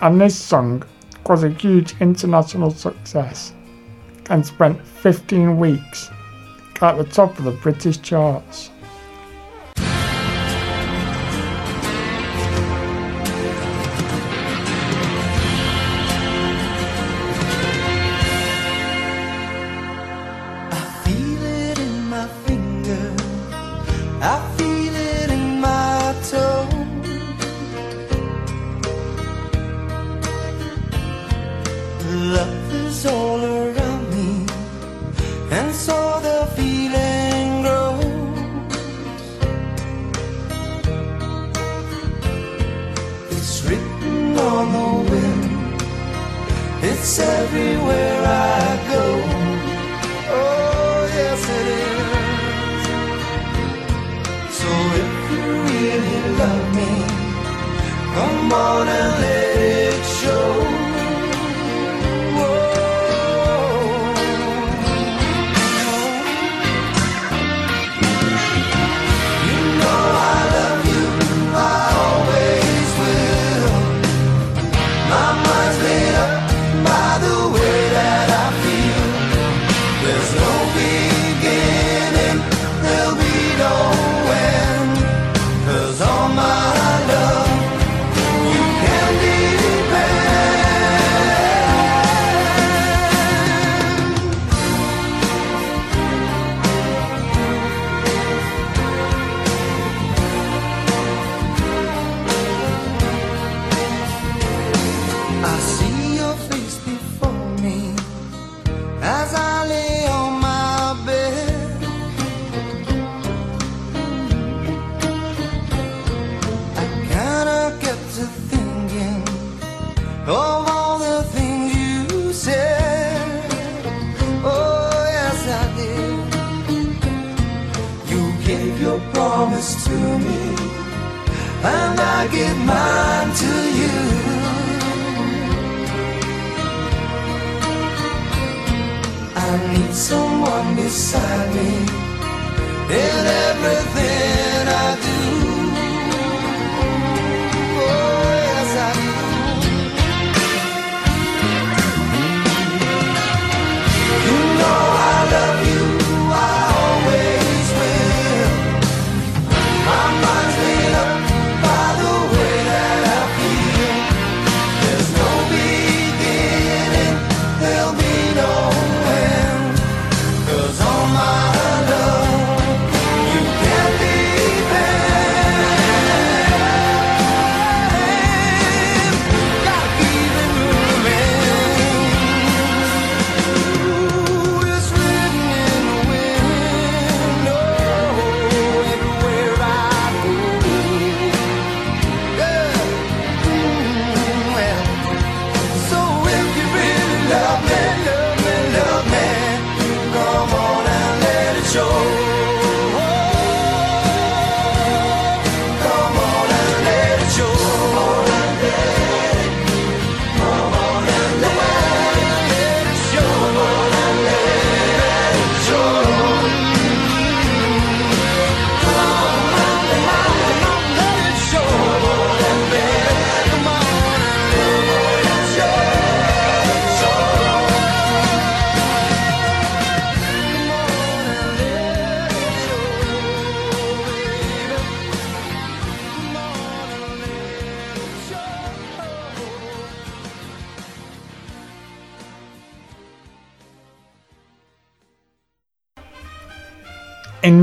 [0.03, 0.83] and this song
[1.27, 3.53] was a huge international success
[4.31, 6.11] and spent 15 weeks
[6.81, 8.72] at the top of the British charts.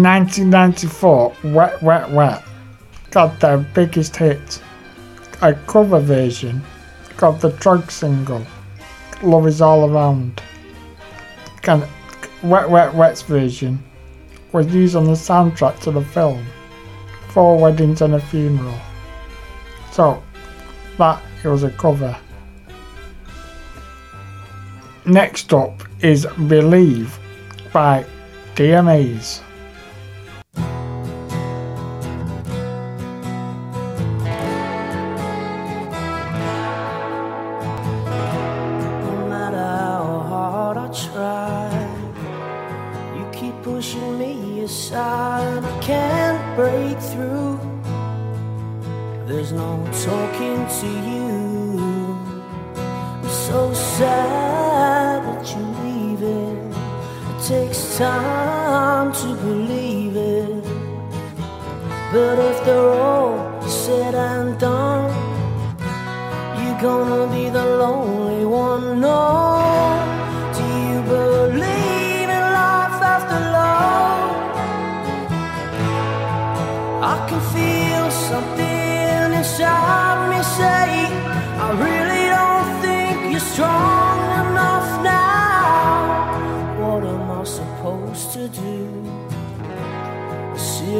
[0.09, 2.43] 1994, Wet Wet Wet
[3.11, 4.59] got their biggest hit,
[5.43, 6.63] a cover version
[7.15, 8.43] Got the Troggs single
[9.21, 10.41] Love Is All Around.
[11.65, 11.85] And
[12.41, 13.83] Wet Wet Wet's version
[14.51, 16.43] was used on the soundtrack to the film
[17.27, 18.79] Four Weddings and a Funeral.
[19.91, 20.23] So,
[20.97, 22.17] that it was a cover.
[25.05, 27.19] Next up is Believe
[27.71, 28.07] by
[28.55, 29.43] DMAs.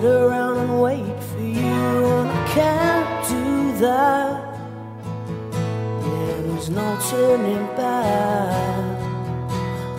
[0.01, 2.05] sit around and wait for you.
[2.19, 4.39] And I can't do that.
[6.07, 8.97] Yeah, there's no turning back.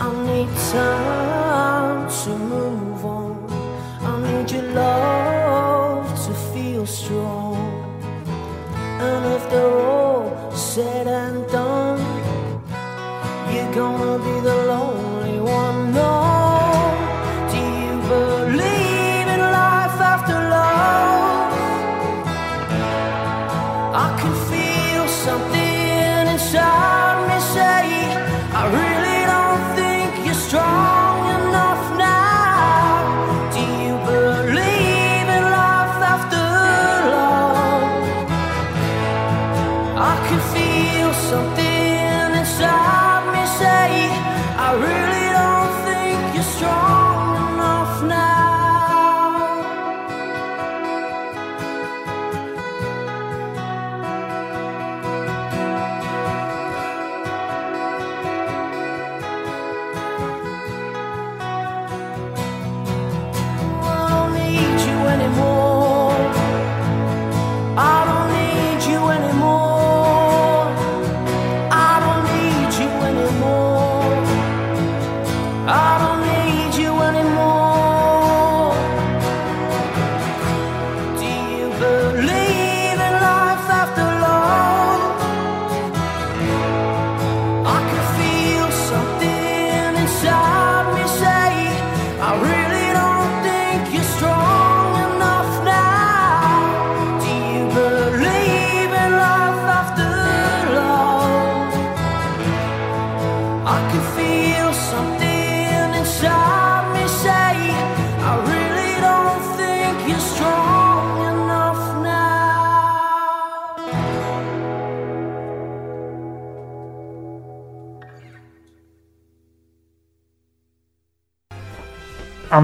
[0.00, 3.34] I need time to move on.
[4.08, 7.56] I need your love to feel strong.
[9.06, 12.00] And if they're all said and done,
[13.52, 14.69] you're gonna be the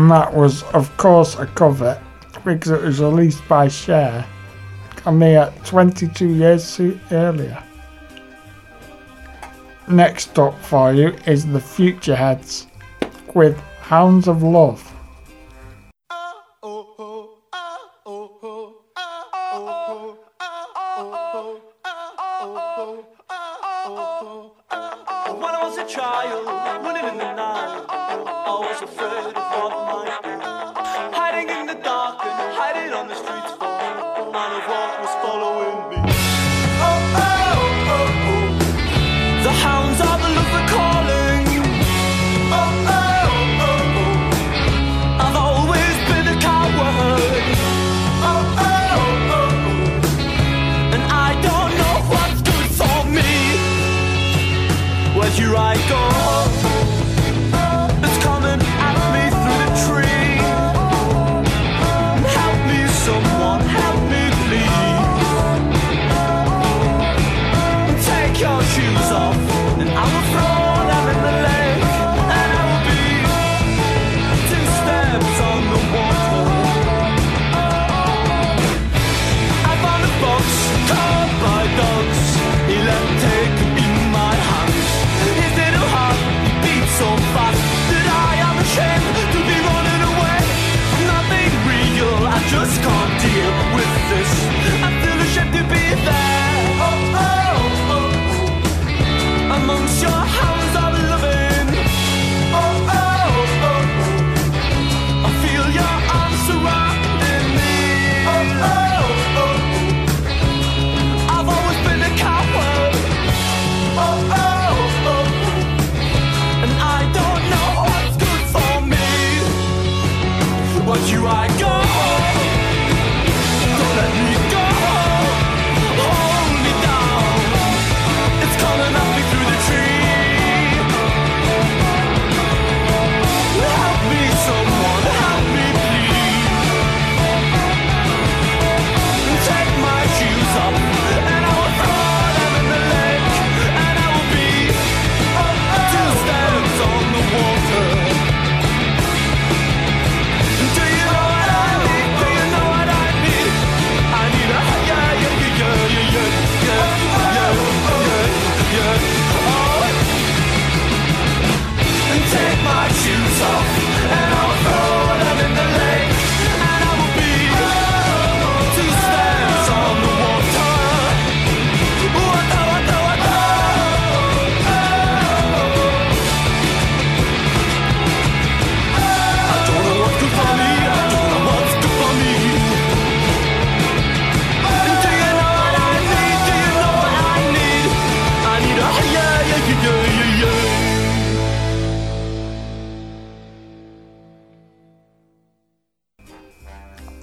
[0.07, 2.01] and that was of course a cover
[2.45, 4.25] because it was released by Cher
[5.05, 6.81] a mere 22 years
[7.11, 7.61] earlier.
[9.89, 12.67] Next up for you is the Futureheads
[13.35, 14.81] with Hounds of Love.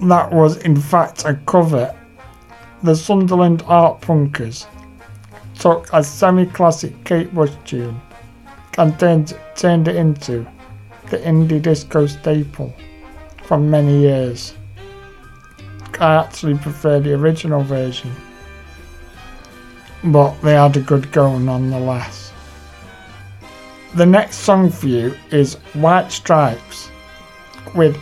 [0.08, 1.94] that was in fact a cover.
[2.82, 4.66] The Sunderland Art Punkers
[5.58, 8.00] took a semi-classic Kate Bush tune
[8.76, 10.46] and turned, turned it into
[11.10, 12.74] the indie disco staple
[13.44, 14.54] for many years.
[16.00, 18.12] I actually prefer the original version,
[20.02, 22.32] but they had a good go nonetheless.
[23.94, 26.90] The next song for you is White Stripes
[27.74, 27.96] with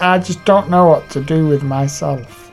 [0.00, 2.43] I just don't know what to do with myself.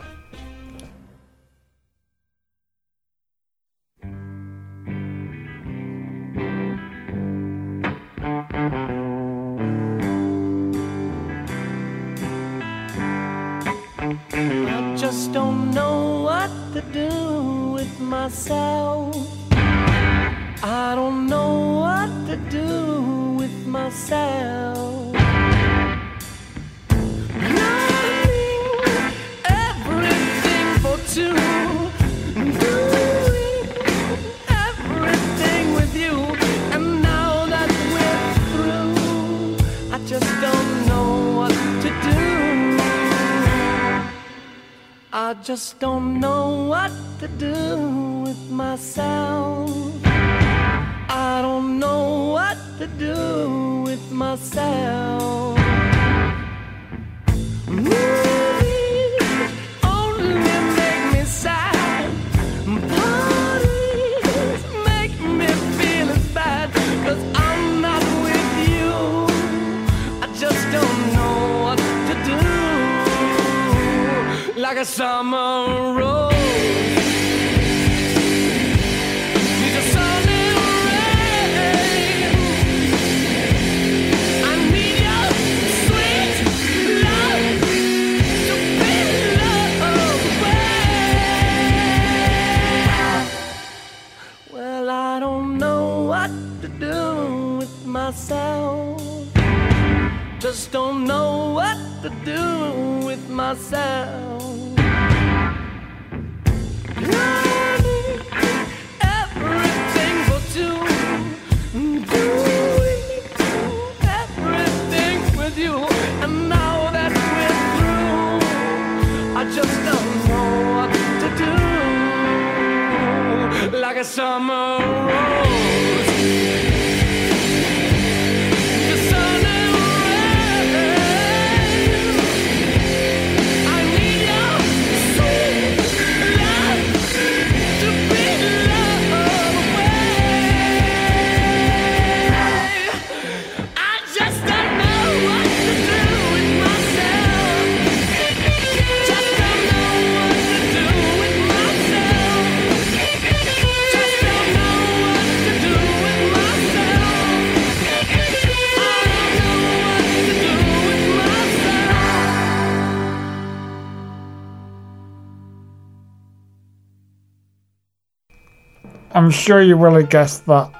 [169.21, 170.71] I'm sure you will have guessed that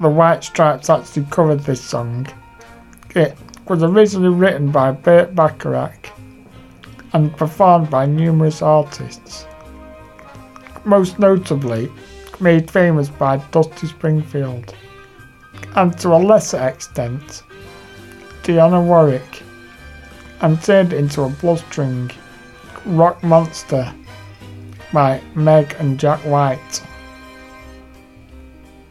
[0.00, 2.26] the White Stripes actually covered this song.
[3.14, 3.38] It
[3.68, 6.10] was originally written by Burt Bacharach
[7.12, 9.46] and performed by numerous artists,
[10.84, 11.88] most notably
[12.40, 14.74] made famous by Dusty Springfield,
[15.76, 17.44] and to a lesser extent,
[18.42, 19.44] Dionne Warwick,
[20.40, 22.10] and turned into a blustering
[22.86, 23.94] rock monster
[24.92, 26.82] by Meg and Jack White.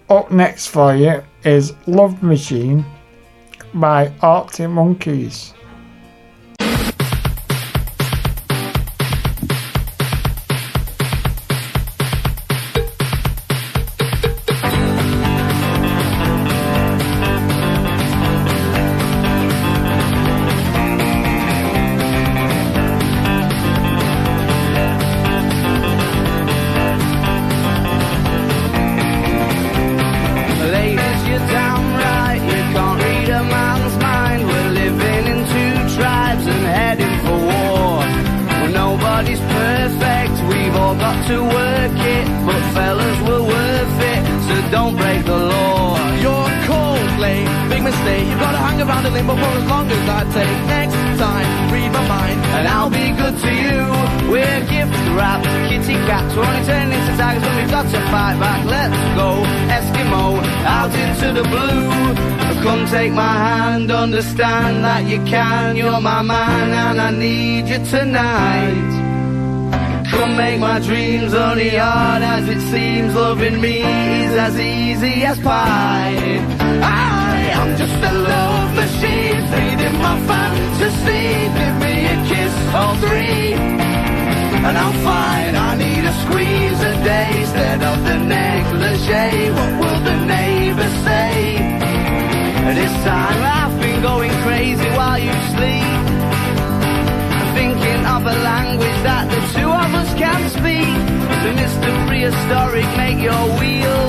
[0.10, 2.86] Up next for you is Love Machine
[3.74, 5.53] by Arctic Monkeys.
[64.14, 65.76] Understand that you can.
[65.76, 68.92] You're my man, and I need you tonight.
[70.12, 73.16] Come make my dreams only hard as it seems.
[73.16, 73.78] Loving me
[74.26, 76.14] is as easy as pie.
[76.84, 81.26] I am just a love machine, feeding my fantasy.
[81.58, 83.54] Give me a kiss or three,
[84.68, 85.56] and I'm fine.
[85.70, 89.50] I need a squeeze a day instead of the negligee.
[89.58, 91.23] What will the neighbors say?
[92.72, 95.94] This time I've been going crazy while you sleep
[97.54, 100.90] thinking of a language that the two of us can speak.
[101.44, 101.90] So Mr.
[102.08, 104.04] Prehistoric, make your wheel.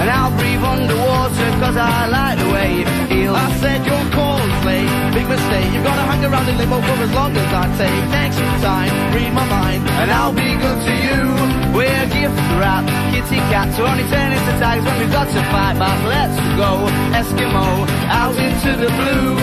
[0.00, 3.34] And I'll breathe underwater cause I like the way you feel.
[3.36, 5.68] I said your call's late, big mistake.
[5.72, 8.04] You've gotta hang around in limbo for as long as I take.
[8.10, 11.39] Next time, read my mind, and I'll be good to you.
[11.74, 15.78] We're gift wrap, kitty cat, so only turn into tags when we've got to fight
[15.78, 15.98] back.
[16.06, 16.70] Let's go,
[17.18, 17.66] Eskimo,
[18.08, 19.36] out into the blue.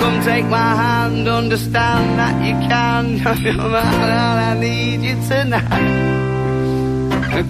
[0.00, 3.18] Come take my hand, understand that you can.
[3.44, 6.18] You're man, I need you tonight.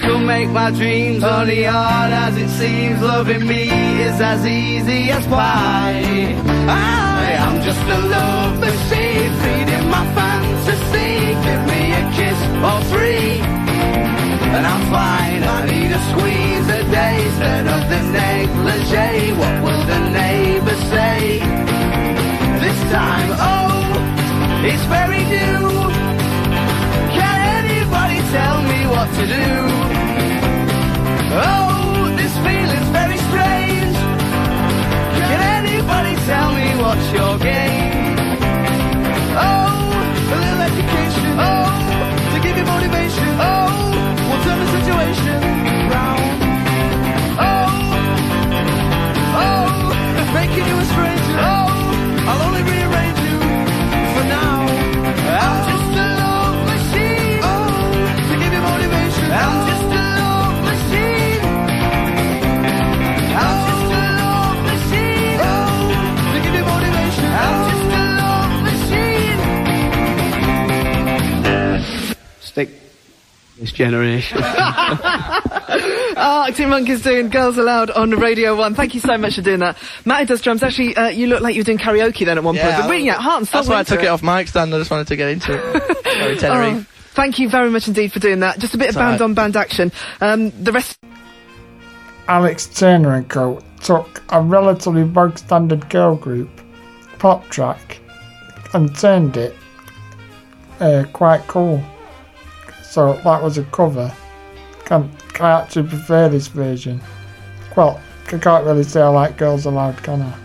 [0.01, 3.01] Come make my dreams only hard as it seems.
[3.01, 3.71] Loving me
[4.03, 6.03] is as easy as pie.
[6.69, 11.13] I am just a love machine, feeding my fantasy.
[11.47, 13.41] Give me a kiss or three,
[14.57, 15.43] and I'm fine.
[15.43, 19.33] I need a squeeze a day instead of the negligee.
[19.41, 21.41] What will the neighbors say?
[22.65, 23.93] This time, oh,
[24.71, 25.61] it's very new.
[27.19, 29.49] Can anybody tell me what to do?
[31.31, 33.97] Oh, this feeling's very strange.
[35.29, 38.17] Can anybody tell me what's your game?
[39.37, 39.93] Oh,
[40.35, 41.31] a little education.
[41.47, 41.69] Oh,
[42.33, 43.29] to give you motivation.
[43.39, 43.98] Oh,
[47.41, 47.67] Oh,
[49.41, 51.39] oh, making you a stranger.
[51.39, 51.58] Oh,
[73.59, 74.39] This generation.
[76.17, 78.75] Arctic Monkeys doing Girls Aloud on Radio 1.
[78.77, 79.77] Thank you so much for doing that.
[80.05, 80.63] Matty does drums.
[80.63, 82.69] Actually, uh, you look like you were doing karaoke then at one point.
[82.77, 84.73] But really, yeah, heart and soul That's why I took it off mic stand.
[84.75, 86.41] I just wanted to get into it.
[86.41, 88.59] Sorry, Oh, thank you very much indeed for doing that.
[88.61, 89.25] Just a bit of It's all band right.
[89.25, 89.91] on band action.
[90.21, 90.97] Um, the rest.
[92.29, 93.61] Alex Turner and Co.
[93.81, 96.49] took a relatively bog standard girl group,
[97.19, 97.99] pop track,
[98.73, 99.57] and turned it
[100.79, 101.83] uh, quite cool.
[102.99, 104.13] So that was a cover.
[104.85, 105.09] Can,
[105.39, 107.01] I actually prefer this version?
[107.77, 110.37] Well, I can't really say I like Girls Aloud, can I?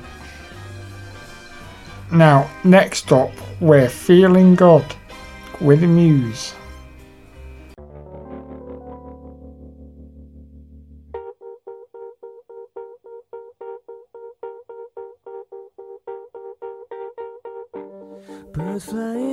[2.12, 4.86] Now, next up, we're Feeling Good
[5.62, 6.54] with the Muse.
[18.54, 19.33] Birds flying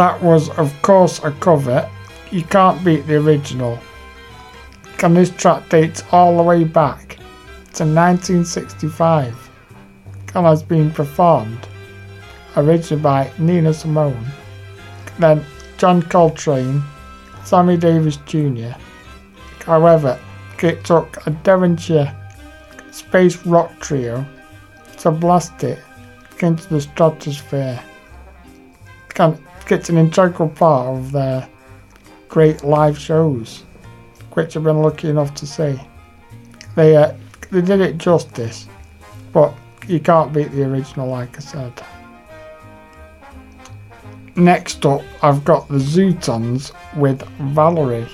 [0.00, 1.86] that was, of course, a cover.
[2.30, 3.78] You can't beat the original.
[5.02, 7.16] And this track dates all the way back
[7.74, 9.50] to 1965
[10.34, 11.68] and has been performed
[12.56, 14.24] originally by Nina Simone,
[15.18, 15.44] then
[15.76, 16.82] John Coltrane,
[17.44, 18.72] Sammy Davis Jr.
[19.66, 20.18] However,
[20.62, 22.16] it took a Devonshire
[22.90, 24.24] space rock trio
[25.00, 25.78] to blast it
[26.40, 27.82] into the stratosphere.
[29.18, 29.38] And
[29.72, 31.48] it's an integral part of their
[32.28, 33.64] great live shows,
[34.32, 35.78] which I've been lucky enough to see.
[36.76, 37.12] They uh,
[37.50, 38.68] they did it justice,
[39.32, 39.54] but
[39.88, 41.72] you can't beat the original, like I said.
[44.36, 48.08] Next up, I've got the Zutons with Valerie.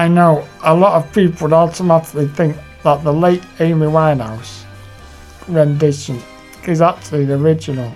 [0.00, 4.64] I know a lot of people would automatically think that the late Amy Winehouse
[5.46, 6.18] rendition
[6.66, 7.92] is actually the original.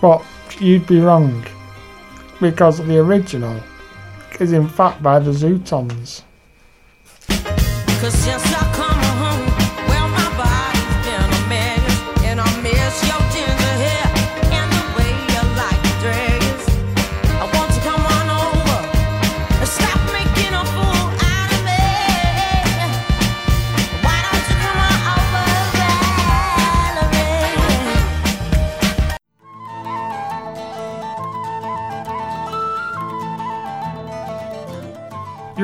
[0.00, 0.22] But
[0.60, 1.44] you'd be wrong,
[2.40, 3.60] because the original
[4.38, 6.22] is in fact by the Zutons.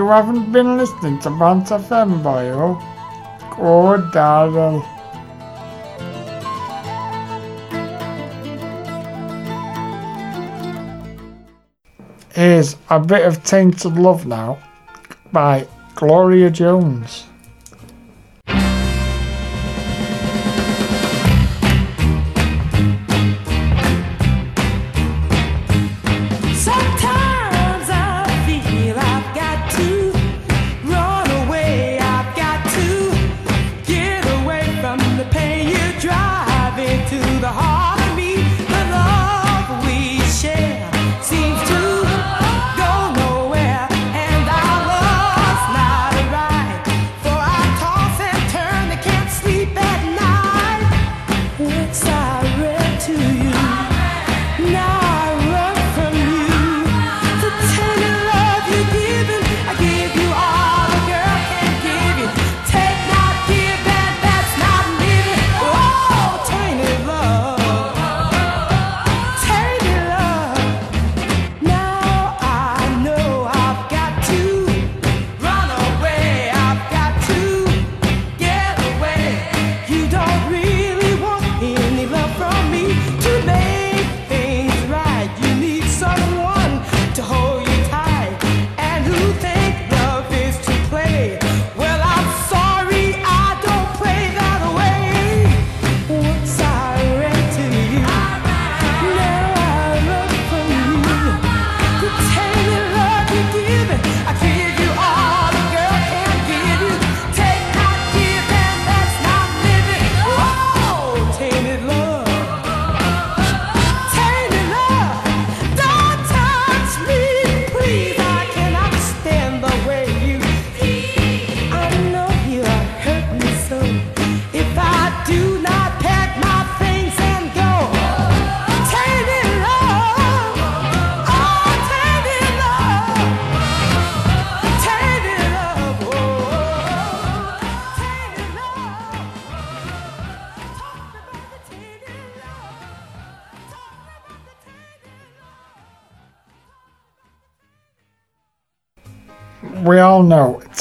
[0.05, 2.53] you haven't been listening to Bounce FM, you?
[2.53, 4.85] Oh, go Daryl.
[12.35, 14.59] Here's A Bit of Tainted Love Now
[15.33, 17.25] by Gloria Jones.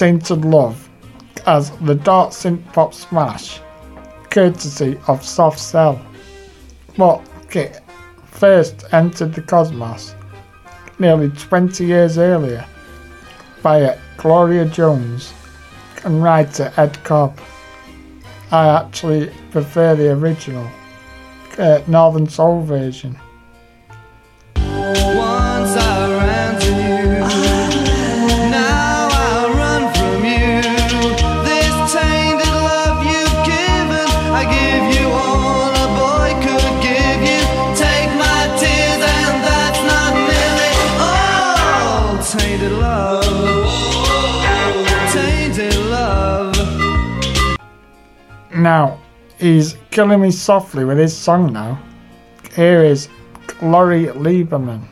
[0.03, 0.89] tainted love
[1.45, 3.61] as the dark synth pop smash,
[4.29, 5.95] courtesy of Soft Cell.
[6.97, 7.79] What Kit
[8.25, 10.13] first entered the cosmos
[10.99, 12.65] nearly 20 years earlier
[13.61, 15.33] by Gloria Jones
[16.03, 17.39] and writer Ed Cobb.
[18.51, 20.69] I actually prefer the original
[21.57, 23.17] uh, Northern Soul version.
[48.63, 48.97] Now,
[49.39, 51.83] he's killing me softly with his song now.
[52.55, 53.09] Here is
[53.61, 54.87] Lori Lieberman.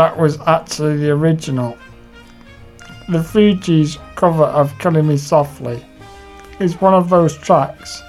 [0.00, 1.76] that was actually the original.
[3.10, 5.84] The Fugees cover of Killing Me Softly
[6.58, 8.02] is one of those tracks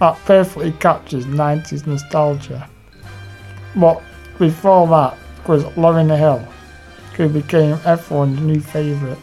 [0.00, 2.68] that perfectly captures 90s nostalgia.
[3.76, 4.02] But
[4.40, 5.16] before that
[5.46, 6.44] was Lauryn Hill,
[7.14, 9.18] who became everyone's new favourite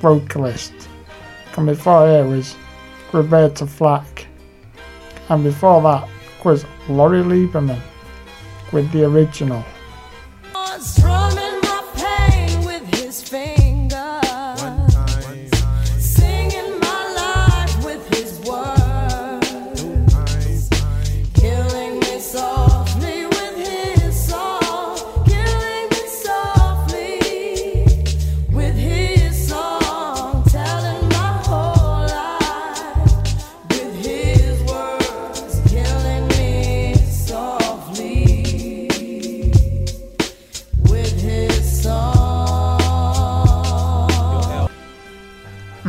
[0.00, 0.72] vocalist.
[1.58, 2.56] And before her was
[3.12, 4.26] Roberta Flack.
[5.28, 6.08] And before that
[6.46, 7.82] was Lori Lieberman
[8.72, 9.62] with the original.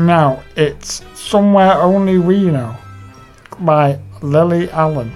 [0.05, 2.75] Now, it's Somewhere Only We Know
[3.61, 5.15] by Lily Allen.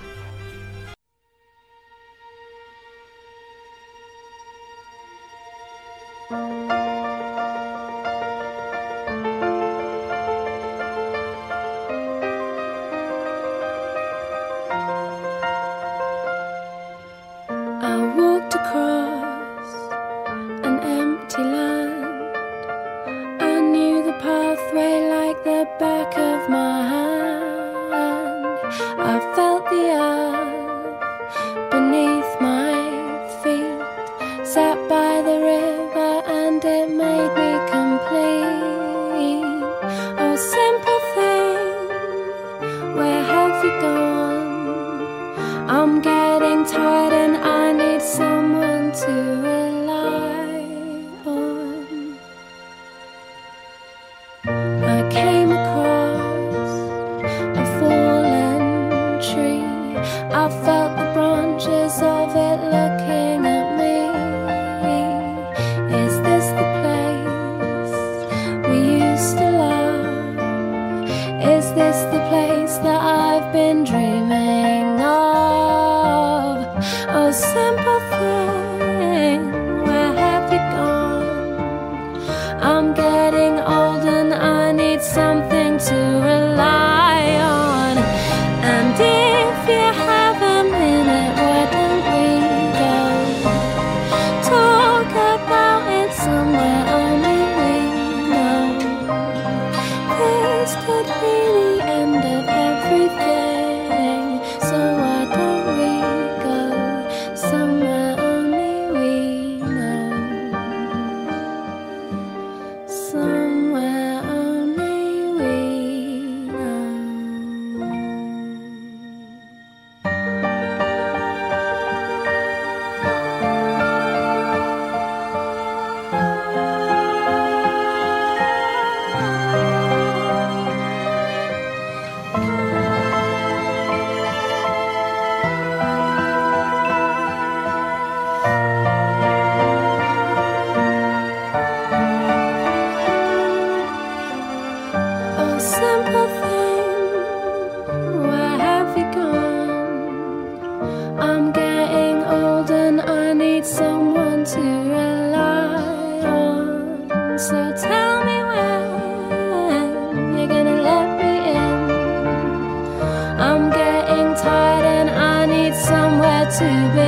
[166.59, 167.06] to be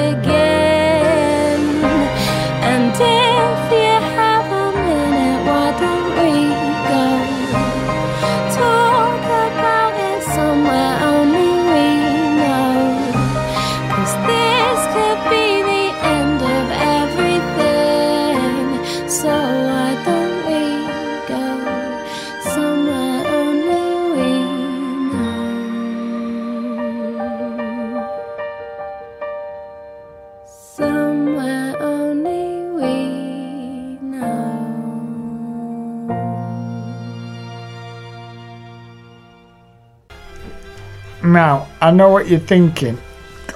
[41.89, 42.99] I know what you're thinking.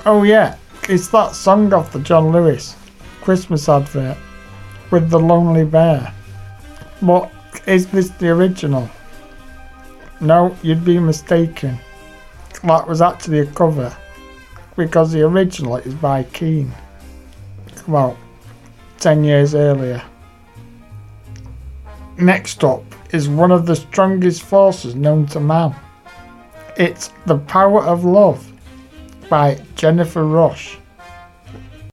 [0.08, 0.58] Oh, yeah,
[0.90, 2.76] it's that song off the John Lewis
[3.22, 4.18] Christmas advert
[4.90, 6.12] with the lonely bear.
[7.00, 7.32] But
[7.68, 8.90] is this the original?
[10.20, 11.78] No, you'd be mistaken.
[12.64, 13.96] That was actually a cover
[14.76, 16.74] because the original is by Keane.
[17.88, 18.18] Well,
[18.98, 20.02] 10 years earlier.
[22.18, 25.76] Next up is one of the strongest forces known to man
[26.76, 28.52] it's The Power of Love
[29.30, 30.80] by Jennifer Rush.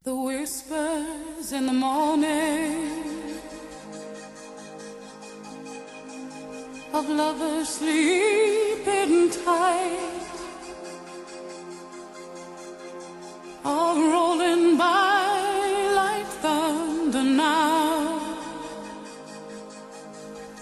[0.04, 3.38] The whispers in the morning
[6.94, 9.98] of lovers sleeping tight
[13.62, 18.18] are rolling by like thunder now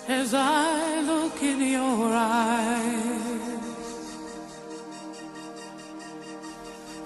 [0.08, 3.17] as I look in your eyes.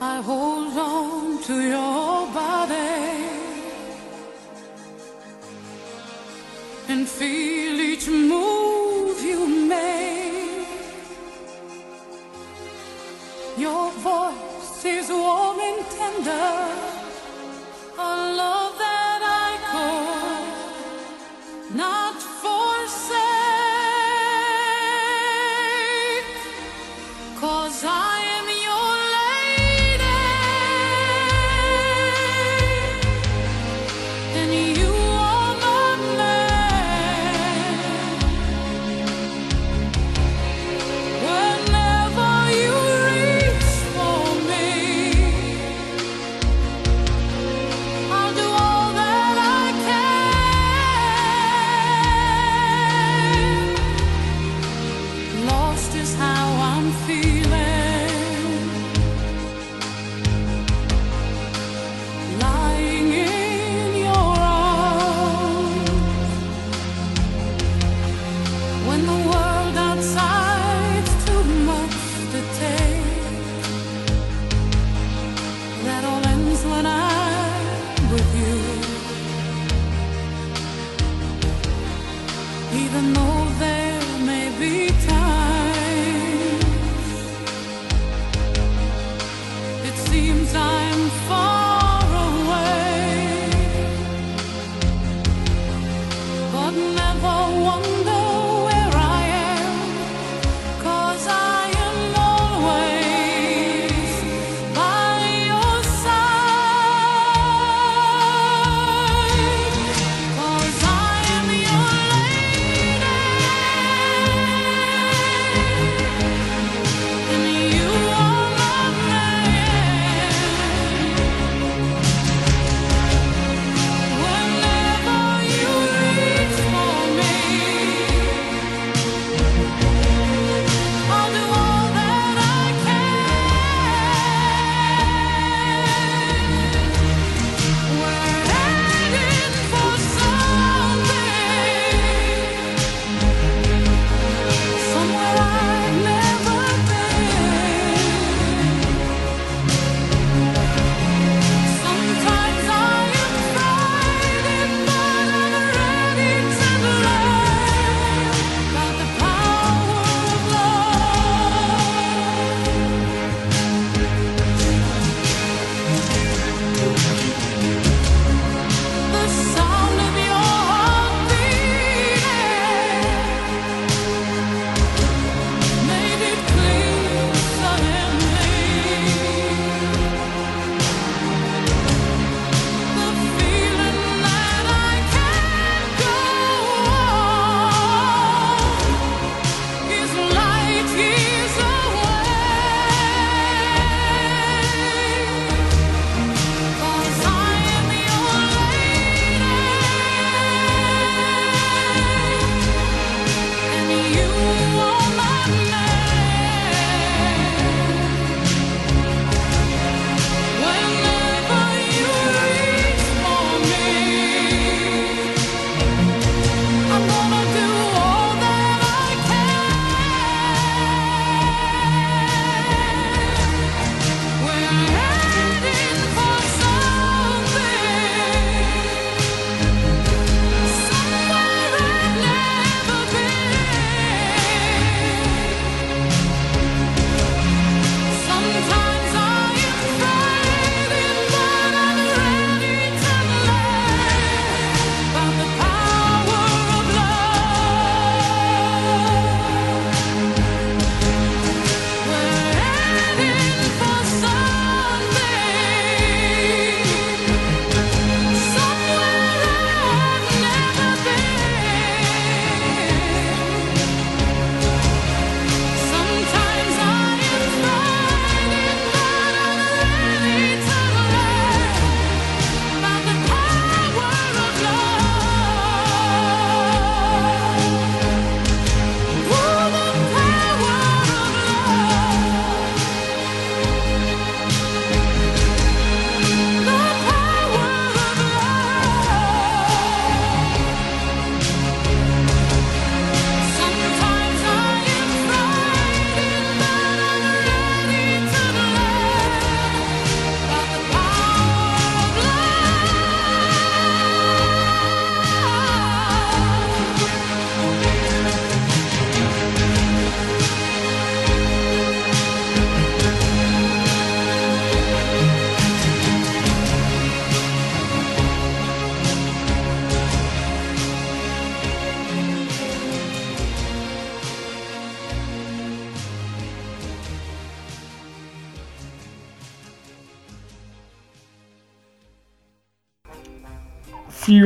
[0.04, 3.22] I hold on to your body
[6.88, 10.66] and feel each move you make.
[13.56, 16.52] Your voice is warm and tender,
[17.96, 18.10] a
[18.42, 19.01] love that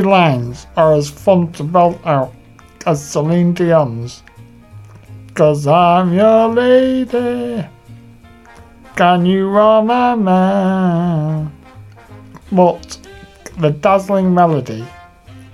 [0.07, 2.33] lines are as fun to belt out
[2.87, 4.23] as Celine Dion's.
[5.35, 7.67] Cause I'm your lady.
[8.97, 11.53] Can you are my man?
[12.51, 12.99] But
[13.59, 14.87] the dazzling melody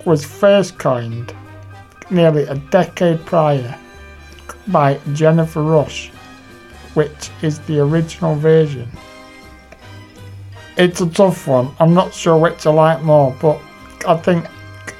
[0.05, 1.35] was first coined
[2.09, 3.77] nearly a decade prior
[4.67, 6.09] by Jennifer Rush,
[6.93, 8.89] which is the original version.
[10.77, 11.71] It's a tough one.
[11.79, 13.59] I'm not sure which I like more, but
[14.05, 14.45] I think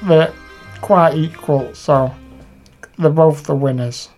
[0.02, 0.32] they're
[0.80, 2.14] quite equal, so
[2.98, 4.08] they're both the winners.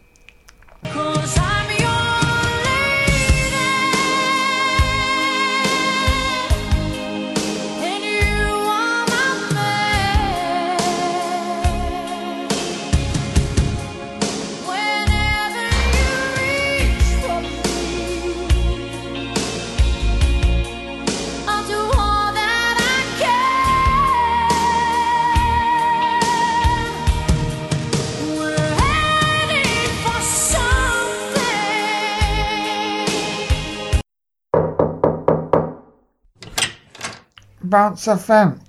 [37.76, 38.62] Answer event,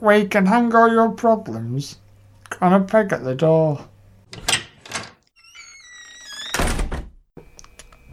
[0.00, 1.98] where you can hang all your problems
[2.62, 3.86] on a peg at the door.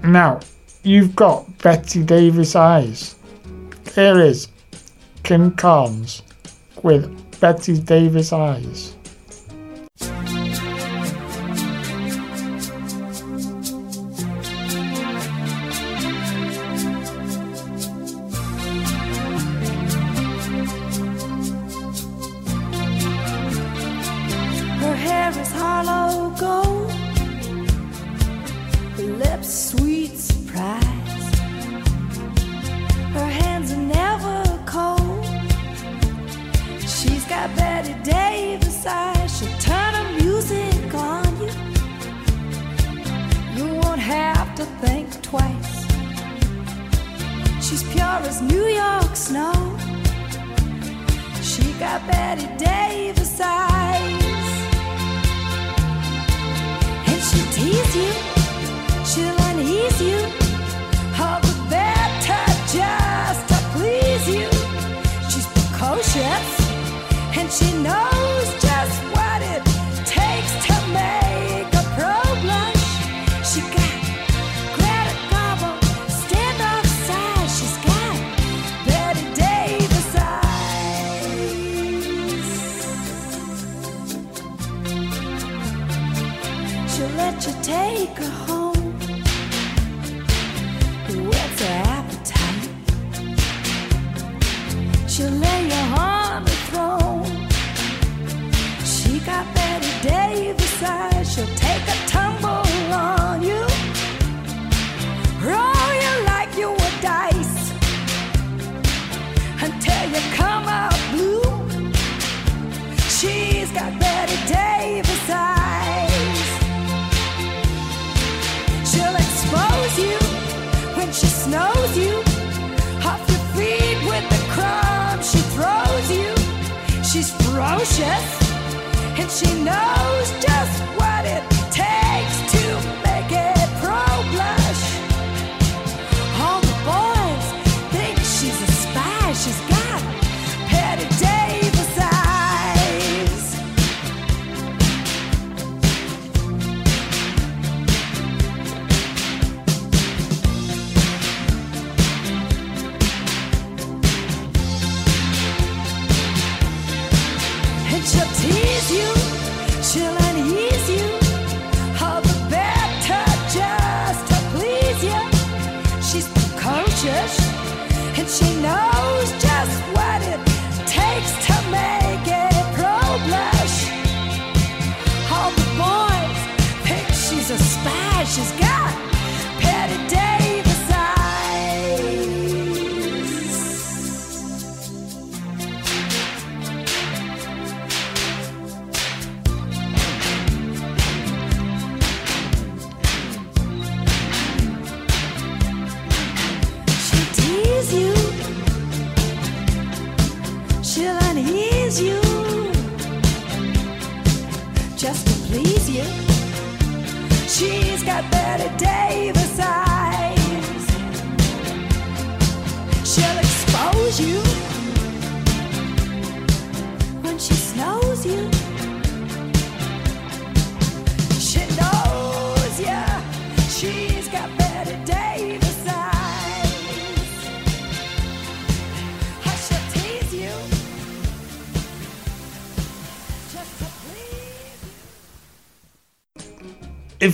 [0.03, 0.41] Now,
[0.83, 3.15] you've got Bette Davis eyes.
[3.95, 4.49] Here is
[5.23, 6.21] Kim Carnes
[6.83, 8.97] with Bette Davis eyes.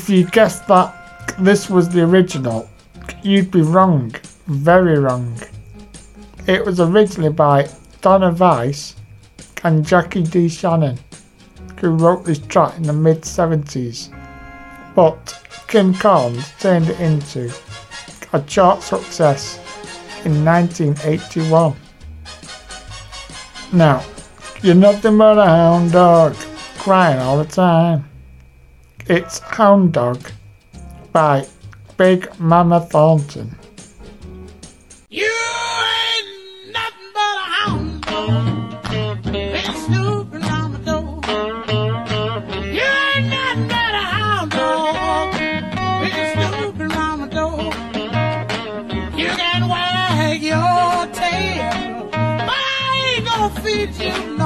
[0.10, 2.68] If you guessed that this was the original,
[3.22, 4.12] you'd be wrong.
[4.48, 5.40] Very wrong.
[6.48, 7.70] It was originally by
[8.02, 8.96] Donna Weiss
[9.64, 10.98] and Jackie DeShannon,
[11.80, 14.10] who wrote this track in the mid 70s.
[14.96, 17.54] But Kim Carnes turned it into
[18.34, 19.60] a chart success
[20.26, 21.76] in 1981.
[23.74, 24.04] Now,
[24.64, 26.34] you're nothing but a hound dog,
[26.80, 28.09] crying all the time.
[29.12, 30.22] It's Hound Dog
[31.12, 31.48] by
[31.98, 33.58] Big Mama Thornton.
[35.10, 39.24] You ain't nothing but a hound dog.
[39.24, 41.22] Been snooping the door.
[42.72, 45.34] You ain't nothing but a hound dog.
[45.34, 47.74] Been snooping the door.
[49.18, 54.39] You can wag your tail, but I ain't gonna feed you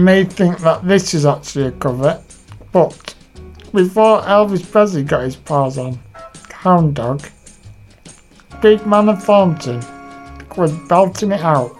[0.00, 2.22] You may think that this is actually a cover,
[2.72, 3.14] but
[3.74, 5.98] before Elvis Presley got his paws on
[6.50, 7.28] Hound Dog,
[8.62, 9.82] Big Mama Thornton
[10.56, 11.76] was belting it out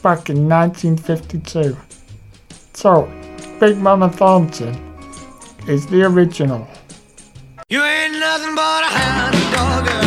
[0.00, 1.76] back in 1952.
[2.74, 3.12] So,
[3.58, 4.76] Big Mama Thornton
[5.66, 6.68] is the original.
[7.68, 9.99] You ain't nothing but a hound dog,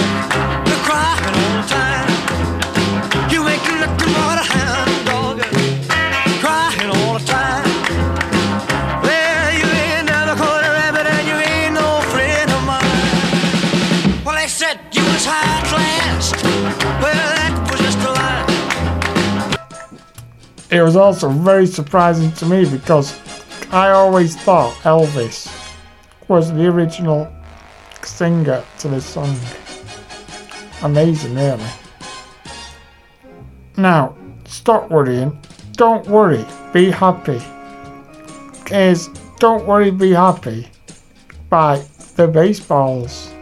[20.73, 23.15] It was also very surprising to me because
[23.71, 25.47] I always thought Elvis
[26.27, 27.31] was the original
[28.01, 29.37] singer to this song.
[30.81, 31.63] Amazing, really.
[33.77, 35.39] Now, stop worrying.
[35.73, 36.43] Don't worry.
[36.73, 37.39] Be happy.
[38.71, 40.67] Is Don't Worry, Be Happy
[41.49, 41.85] by
[42.15, 43.32] The Baseballs.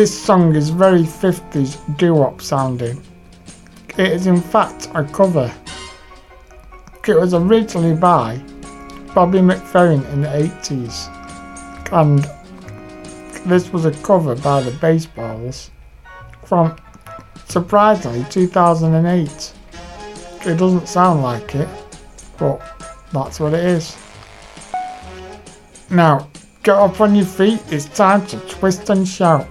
[0.00, 3.02] This song is very 50s doo-wop sounding.
[3.98, 5.54] It is in fact a cover.
[7.06, 8.38] It was originally by
[9.14, 11.12] Bobby McFerrin in the 80s
[11.92, 12.26] and
[13.46, 15.70] this was a cover by the Baseballs
[16.46, 16.74] from
[17.44, 19.52] surprisingly 2008.
[20.46, 21.68] It doesn't sound like it,
[22.38, 22.58] but
[23.12, 23.98] that's what it is.
[25.90, 26.30] Now,
[26.62, 29.46] get up on your feet, it's time to twist and shout.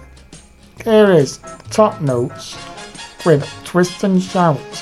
[0.90, 1.38] Here is
[1.70, 2.58] Top Notes
[3.24, 4.79] with Twist and Shout.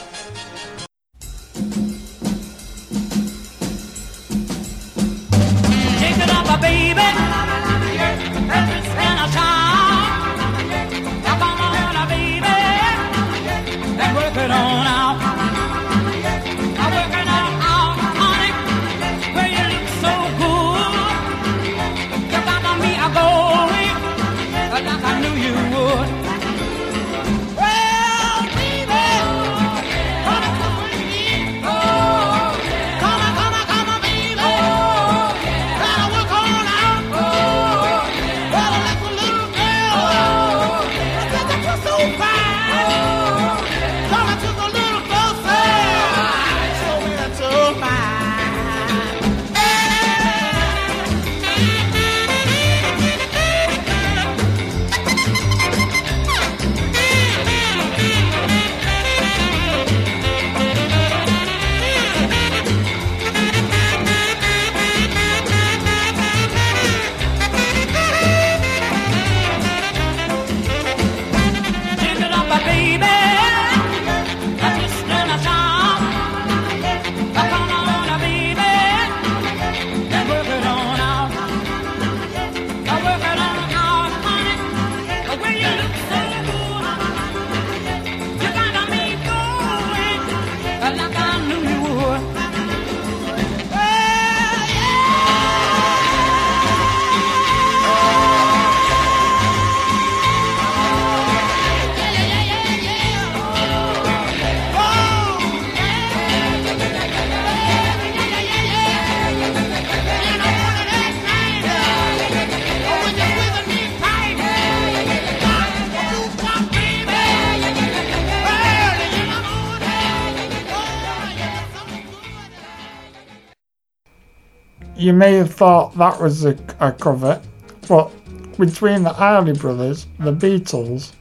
[125.08, 127.42] you may have thought that was a, a cover,
[127.88, 128.12] but
[128.58, 131.14] between the Harley Brothers, the Beatles,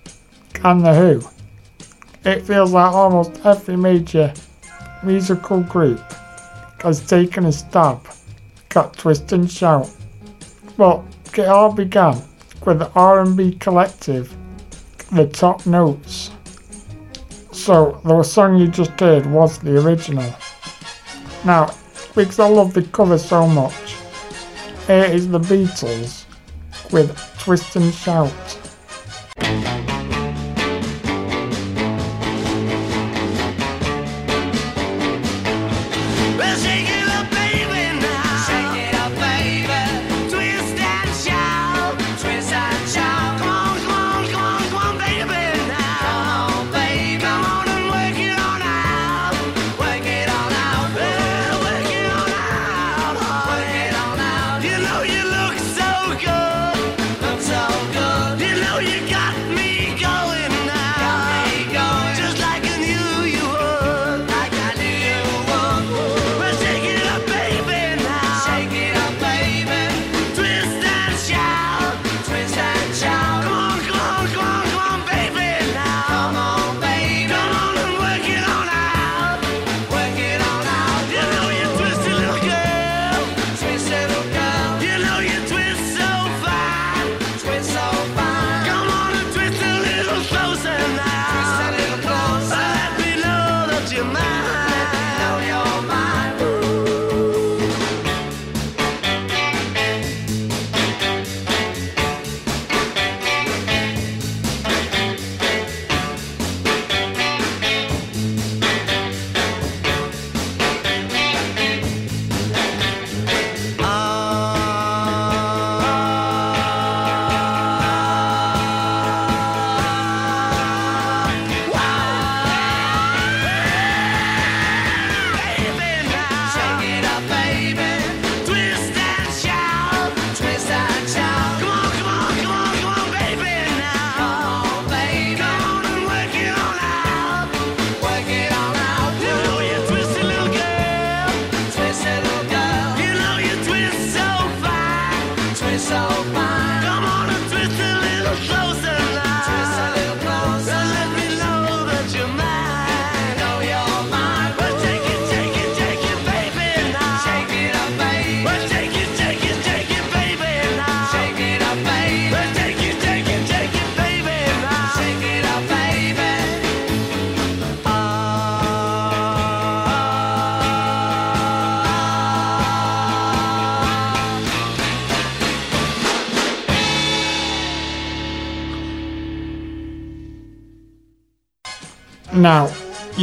[0.64, 1.22] and The Who,
[2.28, 4.34] it feels like almost every major
[5.04, 6.00] musical group
[6.82, 8.04] has taken a stab
[8.74, 9.88] at Twist and Shout.
[10.76, 11.04] But
[11.38, 12.20] it all began
[12.64, 14.36] with the R&B collective,
[15.12, 16.32] The Top Notes.
[17.52, 20.34] So the song you just heard was the original.
[21.44, 21.72] Now,
[22.16, 23.94] because I love the cover so much.
[24.86, 26.24] Here is the Beatles
[26.90, 28.65] with Twist and Shout.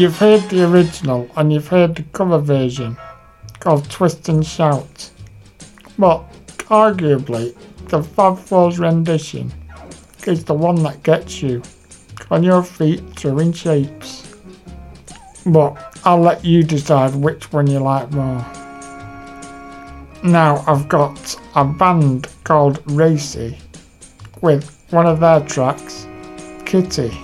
[0.03, 2.98] you've heard the original and you've heard the cover version
[3.61, 5.09] called Twist and Shout,
[5.98, 6.30] but
[6.67, 7.56] arguably
[7.88, 9.53] the Fab Four's rendition
[10.27, 11.64] is the one that gets you
[12.30, 14.35] on your feet throwing shapes.
[15.45, 18.45] But I'll let you decide which one you like more.
[20.22, 23.57] Now I've got a band called Racey
[24.41, 26.06] with one of their tracks,
[26.65, 27.22] Kitty.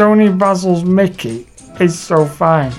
[0.00, 1.46] Toni Basil's Mickey
[1.78, 2.72] is so fine,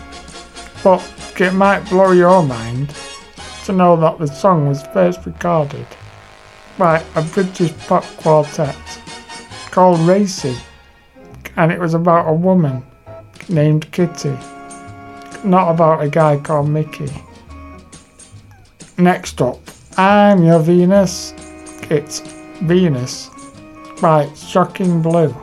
[0.83, 1.00] but
[1.40, 2.95] it might blow your mind
[3.66, 5.85] to know that the song was first recorded
[6.80, 8.75] by a British pop quartet
[9.69, 10.58] called Racey,
[11.58, 12.82] and it was about a woman
[13.48, 14.35] named Kitty,
[15.43, 17.11] not about a guy called Mickey.
[18.98, 19.59] Next up,
[19.95, 21.35] I'm Your Venus.
[21.91, 22.22] It's
[22.64, 23.30] Venus
[24.01, 25.35] by Shocking Blue.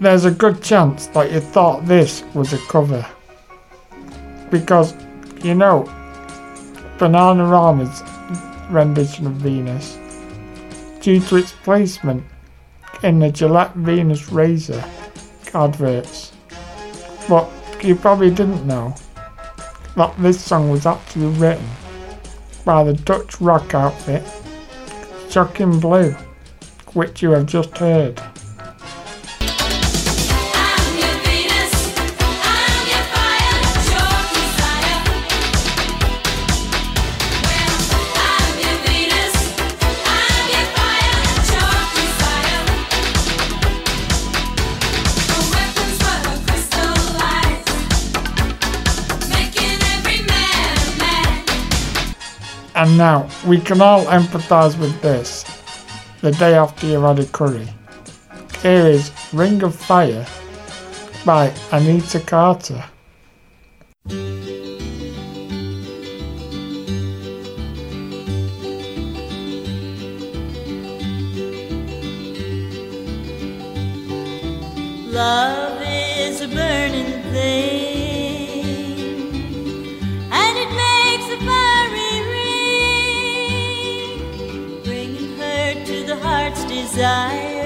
[0.00, 3.04] There's a good chance that you thought this was a cover.
[4.50, 4.94] Because,
[5.42, 5.84] you know,
[6.98, 8.02] "Banana Bananarama's
[8.70, 9.98] rendition of Venus,
[11.00, 12.24] due to its placement
[13.02, 14.82] in the Gillette Venus Razor
[15.54, 16.32] adverts.
[17.28, 17.48] But
[17.82, 18.94] you probably didn't know
[19.96, 21.68] that this song was actually written
[22.64, 24.22] by the Dutch rock outfit
[25.28, 26.12] Shocking Blue,
[26.94, 28.20] which you have just heard.
[52.80, 55.44] And now we can all empathise with this
[56.22, 57.68] the day after you had a curry.
[58.62, 60.26] Here is Ring of Fire
[61.26, 62.82] by Anita Carter.
[75.12, 75.79] Love
[86.92, 87.59] the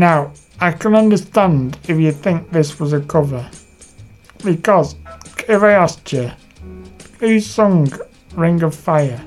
[0.00, 3.46] Now, I can understand if you think this was a cover.
[4.42, 4.96] Because
[5.46, 6.32] if I asked you,
[7.18, 7.92] who sung
[8.34, 9.22] Ring of Fire?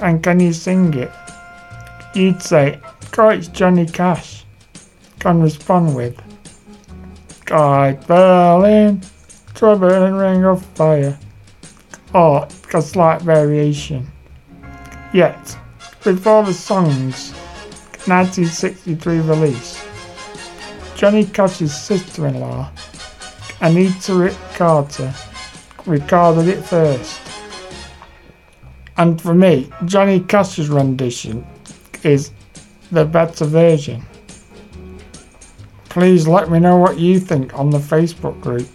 [0.00, 1.10] And can you sing it?
[2.14, 2.78] You'd say,
[3.10, 4.44] God, it's Johnny Cash.
[5.18, 6.16] Can respond with,
[7.50, 9.00] I fell in
[9.56, 11.18] to a ring of fire.
[12.14, 14.06] Or a slight variation.
[15.12, 15.58] Yet,
[16.04, 17.32] before the song's
[18.06, 19.87] 1963 release,
[20.98, 22.72] Johnny Cash's sister-in-law,
[23.60, 25.14] Anita Rick Carter,
[25.86, 27.20] recorded it first.
[28.96, 31.46] And for me, Johnny Cash's rendition
[32.02, 32.32] is
[32.90, 34.02] the better version.
[35.88, 38.68] Please let me know what you think on the Facebook group.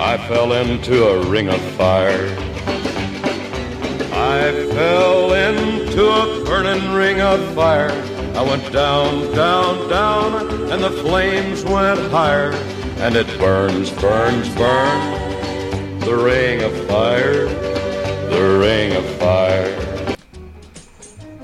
[0.00, 2.26] I fell into a ring of fire.
[4.14, 8.17] I fell into a burning ring of fire.
[8.38, 12.52] I went down, down, down, and the flames went higher.
[12.98, 16.04] And it burns, burns, burns.
[16.04, 17.46] The ring of fire,
[18.30, 20.16] the ring of fire.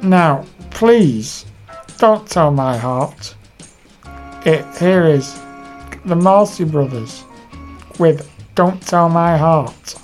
[0.04, 1.46] Now, please,
[1.98, 3.34] don't tell my heart.
[4.46, 5.36] It here is
[6.04, 7.24] the Marcy Brothers
[7.98, 9.96] with Don't Tell My Heart.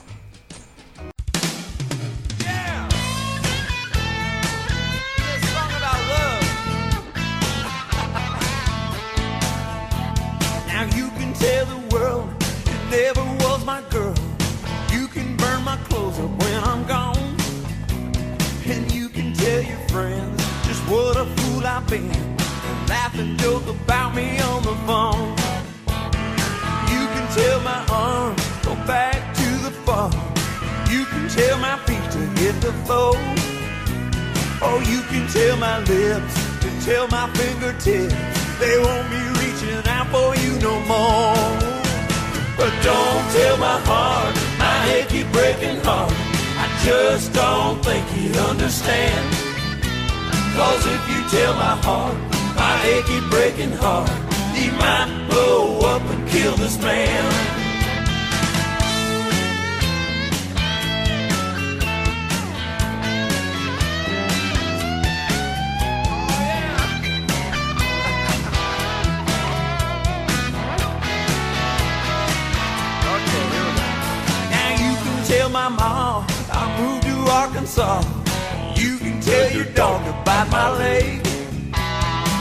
[77.80, 78.76] Arkansas.
[78.76, 81.26] You can tell your dog to bite my leg.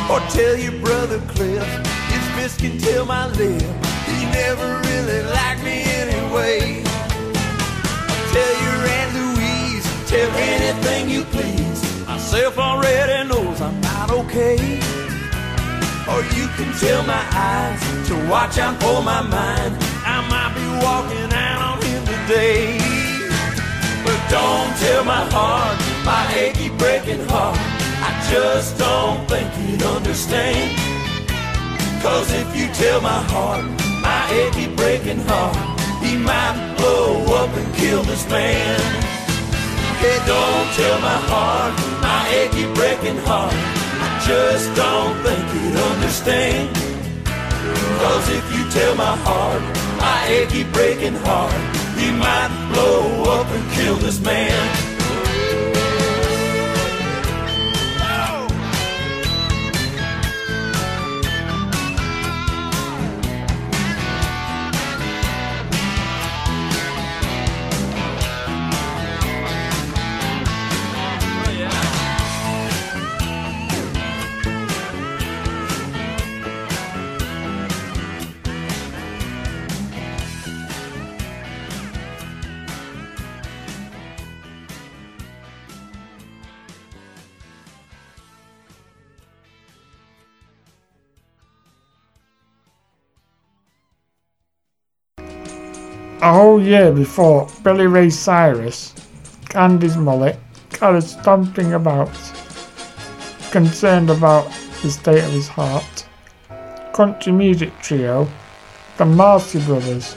[0.10, 1.64] Or tell your brother Cliff
[2.10, 3.62] his fist can tell my lip.
[4.06, 6.84] He never really liked me anyway.
[8.34, 12.08] Tell your Aunt Louise, tell anything you please.
[12.08, 14.58] Myself already knows I'm not okay.
[16.10, 19.78] Or you can tell my eyes to watch out for my mind.
[20.04, 22.99] I might be walking out on him today.
[24.30, 25.76] Don't tell my heart,
[26.06, 27.58] my achy breaking heart.
[28.06, 30.78] I just don't think he'd understand.
[32.04, 33.66] Cause if you tell my heart,
[34.02, 35.58] my achy breaking heart,
[36.04, 38.80] he might blow up and kill this man.
[39.98, 43.52] Hey, don't tell my heart, my achy breaking heart.
[43.52, 46.70] I just don't think he'd understand.
[47.98, 49.62] Cause if you tell my heart,
[49.98, 54.89] my achy breaking heart, he might blow up and kill this man.
[96.70, 98.94] Year before, Billy Ray Cyrus
[99.56, 100.38] and his mullet
[100.70, 102.12] carried stomping about,
[103.50, 104.46] concerned about
[104.84, 106.08] the state of his heart.
[106.94, 108.28] Country music trio,
[108.98, 110.16] the Marcy Brothers,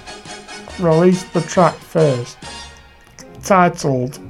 [0.79, 2.37] released the track first,
[3.43, 4.21] titled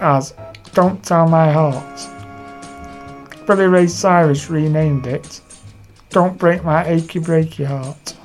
[0.00, 0.34] as
[0.74, 3.46] Don't Tell My Heart.
[3.46, 5.40] Billy Ray Cyrus renamed it
[6.10, 8.17] Don't Break My Achy Breaky Heart.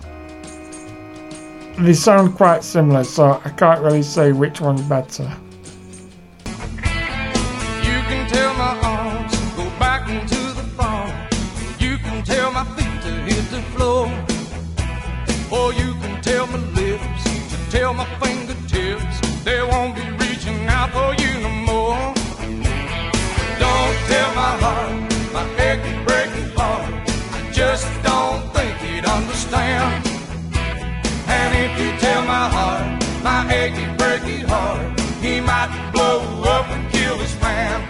[1.79, 5.23] They sound quite similar, so I can't really say which one's better.
[6.45, 6.51] You
[8.07, 11.11] can tell my arms go back into the farm.
[11.79, 14.05] You can tell my feet to hit the floor.
[15.51, 20.91] Or you can tell my lips to tell my fingertips they won't be reaching out
[20.91, 22.13] for you no more.
[23.59, 24.93] Don't tell my heart,
[25.33, 26.93] my achy breaking heart.
[27.33, 30.02] I just don't think he'd understand.
[32.25, 37.87] My heart, my achy breaky heart, he might blow up and kill this man.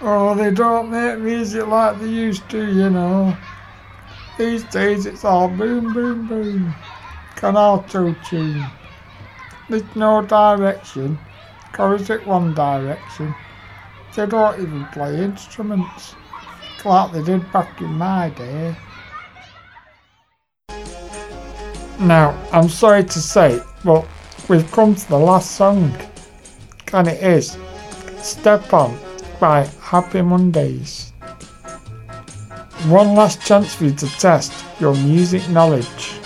[0.00, 3.36] Oh, they don't make music like they used to, you know.
[4.38, 6.74] These days it's all boom, boom, boom.
[7.34, 8.64] Can auto tune.
[9.68, 11.18] There's no direction.
[11.78, 13.34] Or is it one direction?
[14.14, 16.14] They don't even play instruments.
[16.84, 18.76] Like they did back in my day.
[21.98, 24.06] Now, I'm sorry to say, but
[24.48, 25.92] we've come to the last song.
[26.92, 27.58] And it is
[28.22, 28.96] Step On
[29.40, 31.12] by Happy Mondays.
[32.86, 36.17] One last chance for you to test your music knowledge.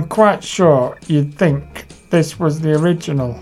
[0.00, 3.38] I'm quite sure you'd think this was the original.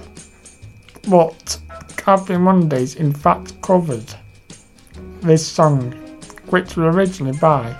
[1.09, 1.57] But
[2.05, 4.13] Happy Mondays in fact covered
[5.21, 5.93] this song,
[6.47, 7.77] which was originally by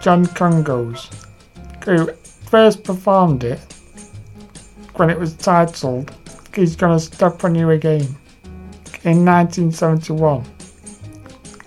[0.00, 1.14] John Kongos,
[1.84, 2.12] who
[2.50, 3.60] first performed it
[4.96, 6.10] when it was titled
[6.52, 8.16] He's Gonna Step on You Again
[9.04, 10.44] in 1971.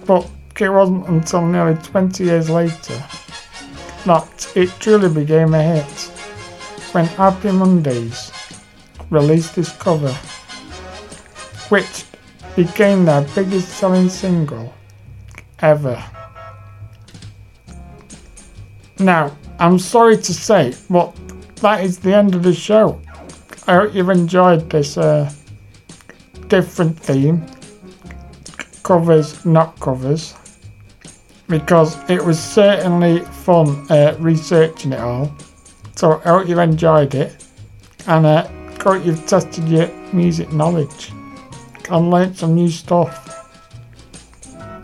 [0.06, 3.02] But it wasn't until nearly 20 years later
[4.04, 6.05] that it truly became a hit
[6.96, 8.32] when Happy Mondays
[9.10, 10.14] released this cover,
[11.68, 12.06] which
[12.56, 14.74] became their biggest selling single
[15.60, 16.02] ever.
[18.98, 21.14] Now, I'm sorry to say, but
[21.58, 23.02] that is the end of the show.
[23.68, 25.30] I hope you've enjoyed this uh,
[26.48, 27.46] different theme
[28.84, 30.34] covers, not covers,
[31.50, 35.36] because it was certainly fun uh, researching it all.
[35.96, 37.46] So I hope you've enjoyed it,
[38.06, 41.12] and uh, I hope you've tested your music knowledge
[41.90, 43.22] and learnt some new stuff.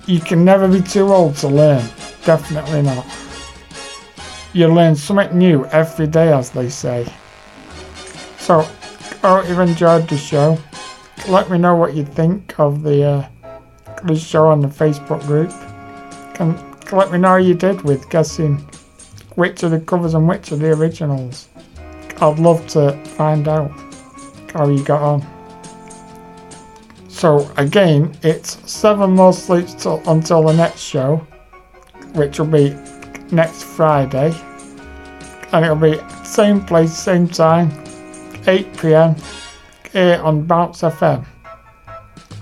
[0.07, 1.85] You can never be too old to learn,
[2.23, 3.05] definitely not.
[4.53, 7.05] You learn something new every day, as they say.
[8.37, 8.59] So,
[9.21, 10.57] I hope you've enjoyed the show.
[11.27, 13.29] Let me know what you think of the uh,
[14.05, 15.51] the show on the Facebook group.
[16.35, 16.57] Can
[16.91, 18.65] let me know how you did with guessing
[19.35, 21.47] which are the covers and which are the originals.
[22.19, 23.71] I'd love to find out
[24.53, 25.25] how you got on.
[27.07, 31.17] So again, it's seven more sleeps till, until the next show,
[32.13, 32.75] which will be
[33.31, 34.33] next Friday,
[35.51, 37.71] and it'll be same place, same time,
[38.47, 39.15] 8 p.m.
[39.91, 41.25] here on Bounce FM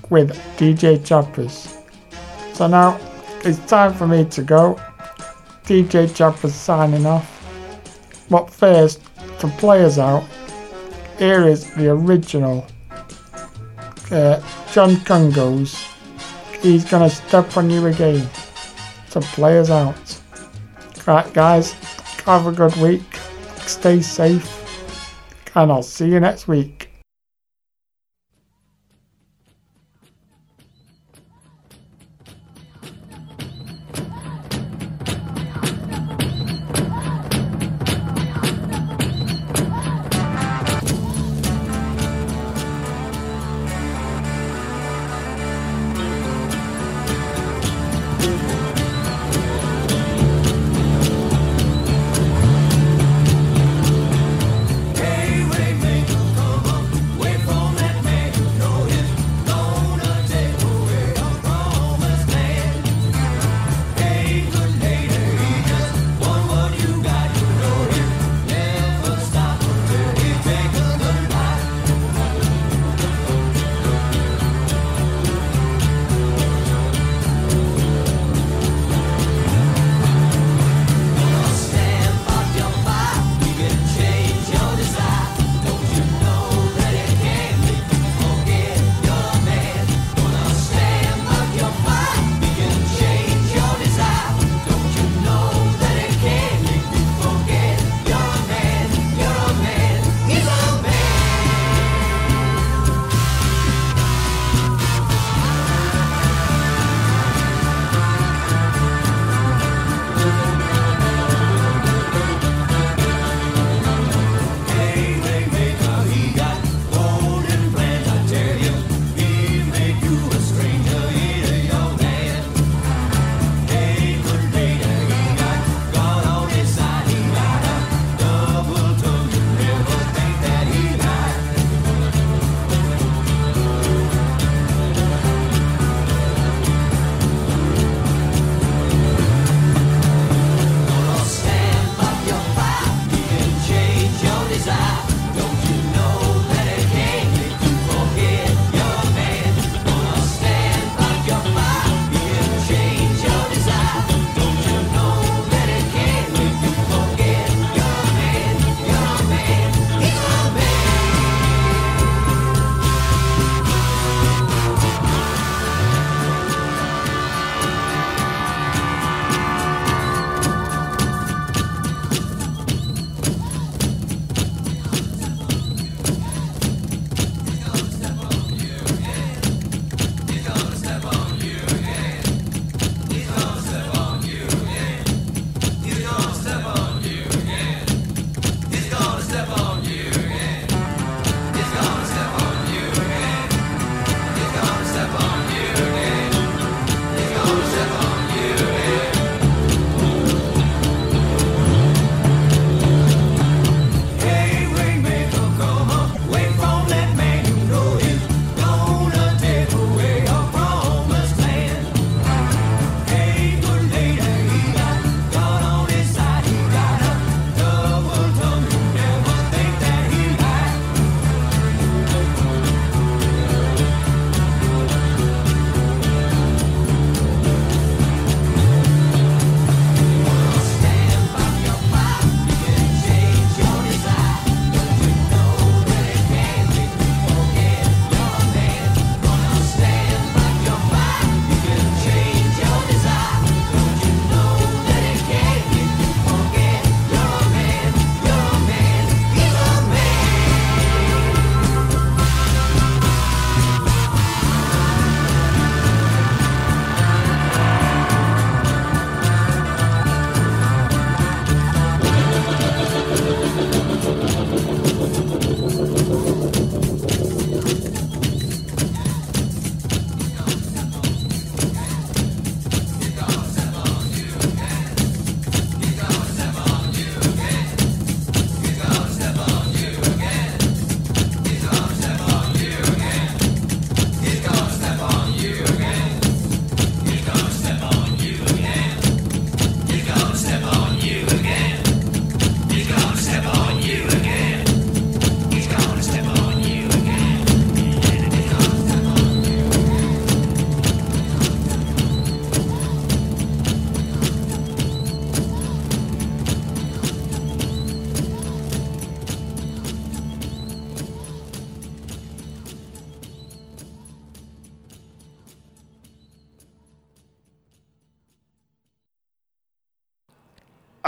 [0.10, 1.78] with DJ Chappers.
[2.54, 3.00] So now
[3.44, 4.80] it's time for me to go.
[5.70, 7.28] DJ Chappers signing off.
[8.28, 9.04] But first,
[9.38, 10.28] to play us out,
[11.20, 12.66] here is the original
[14.10, 14.42] uh,
[14.72, 15.86] John Kongos.
[16.64, 18.28] He's gonna step on you again
[19.12, 20.20] to play us out.
[21.06, 21.74] Right, guys,
[22.26, 23.04] have a good week.
[23.68, 24.48] Stay safe,
[25.54, 26.79] and I'll see you next week.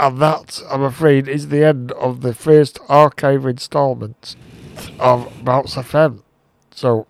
[0.02, 4.34] And that, I'm afraid, is the end of the first archive instalment
[4.98, 6.24] of Bounce FM.
[6.74, 7.06] So,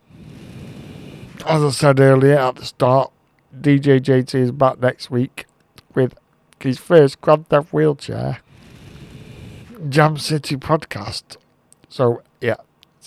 [1.47, 3.11] as I said earlier at the start,
[3.59, 5.47] DJ JT is back next week
[5.95, 6.15] with
[6.61, 8.41] his first Grand Theft Wheelchair
[9.89, 11.39] Jam City podcast.
[11.89, 12.57] So, yeah,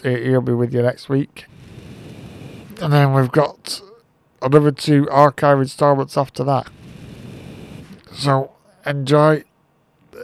[0.02, 1.46] he'll be with you next week.
[2.82, 3.82] And then we've got
[4.42, 6.72] another two archive installments after that.
[8.12, 8.50] So,
[8.84, 9.44] enjoy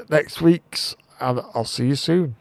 [0.09, 2.35] next week's, and I'll see you soon.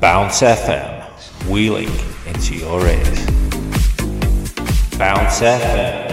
[0.00, 1.90] Bounce FM, wheeling
[2.26, 3.26] into your ears.
[4.96, 6.09] Bounce FM.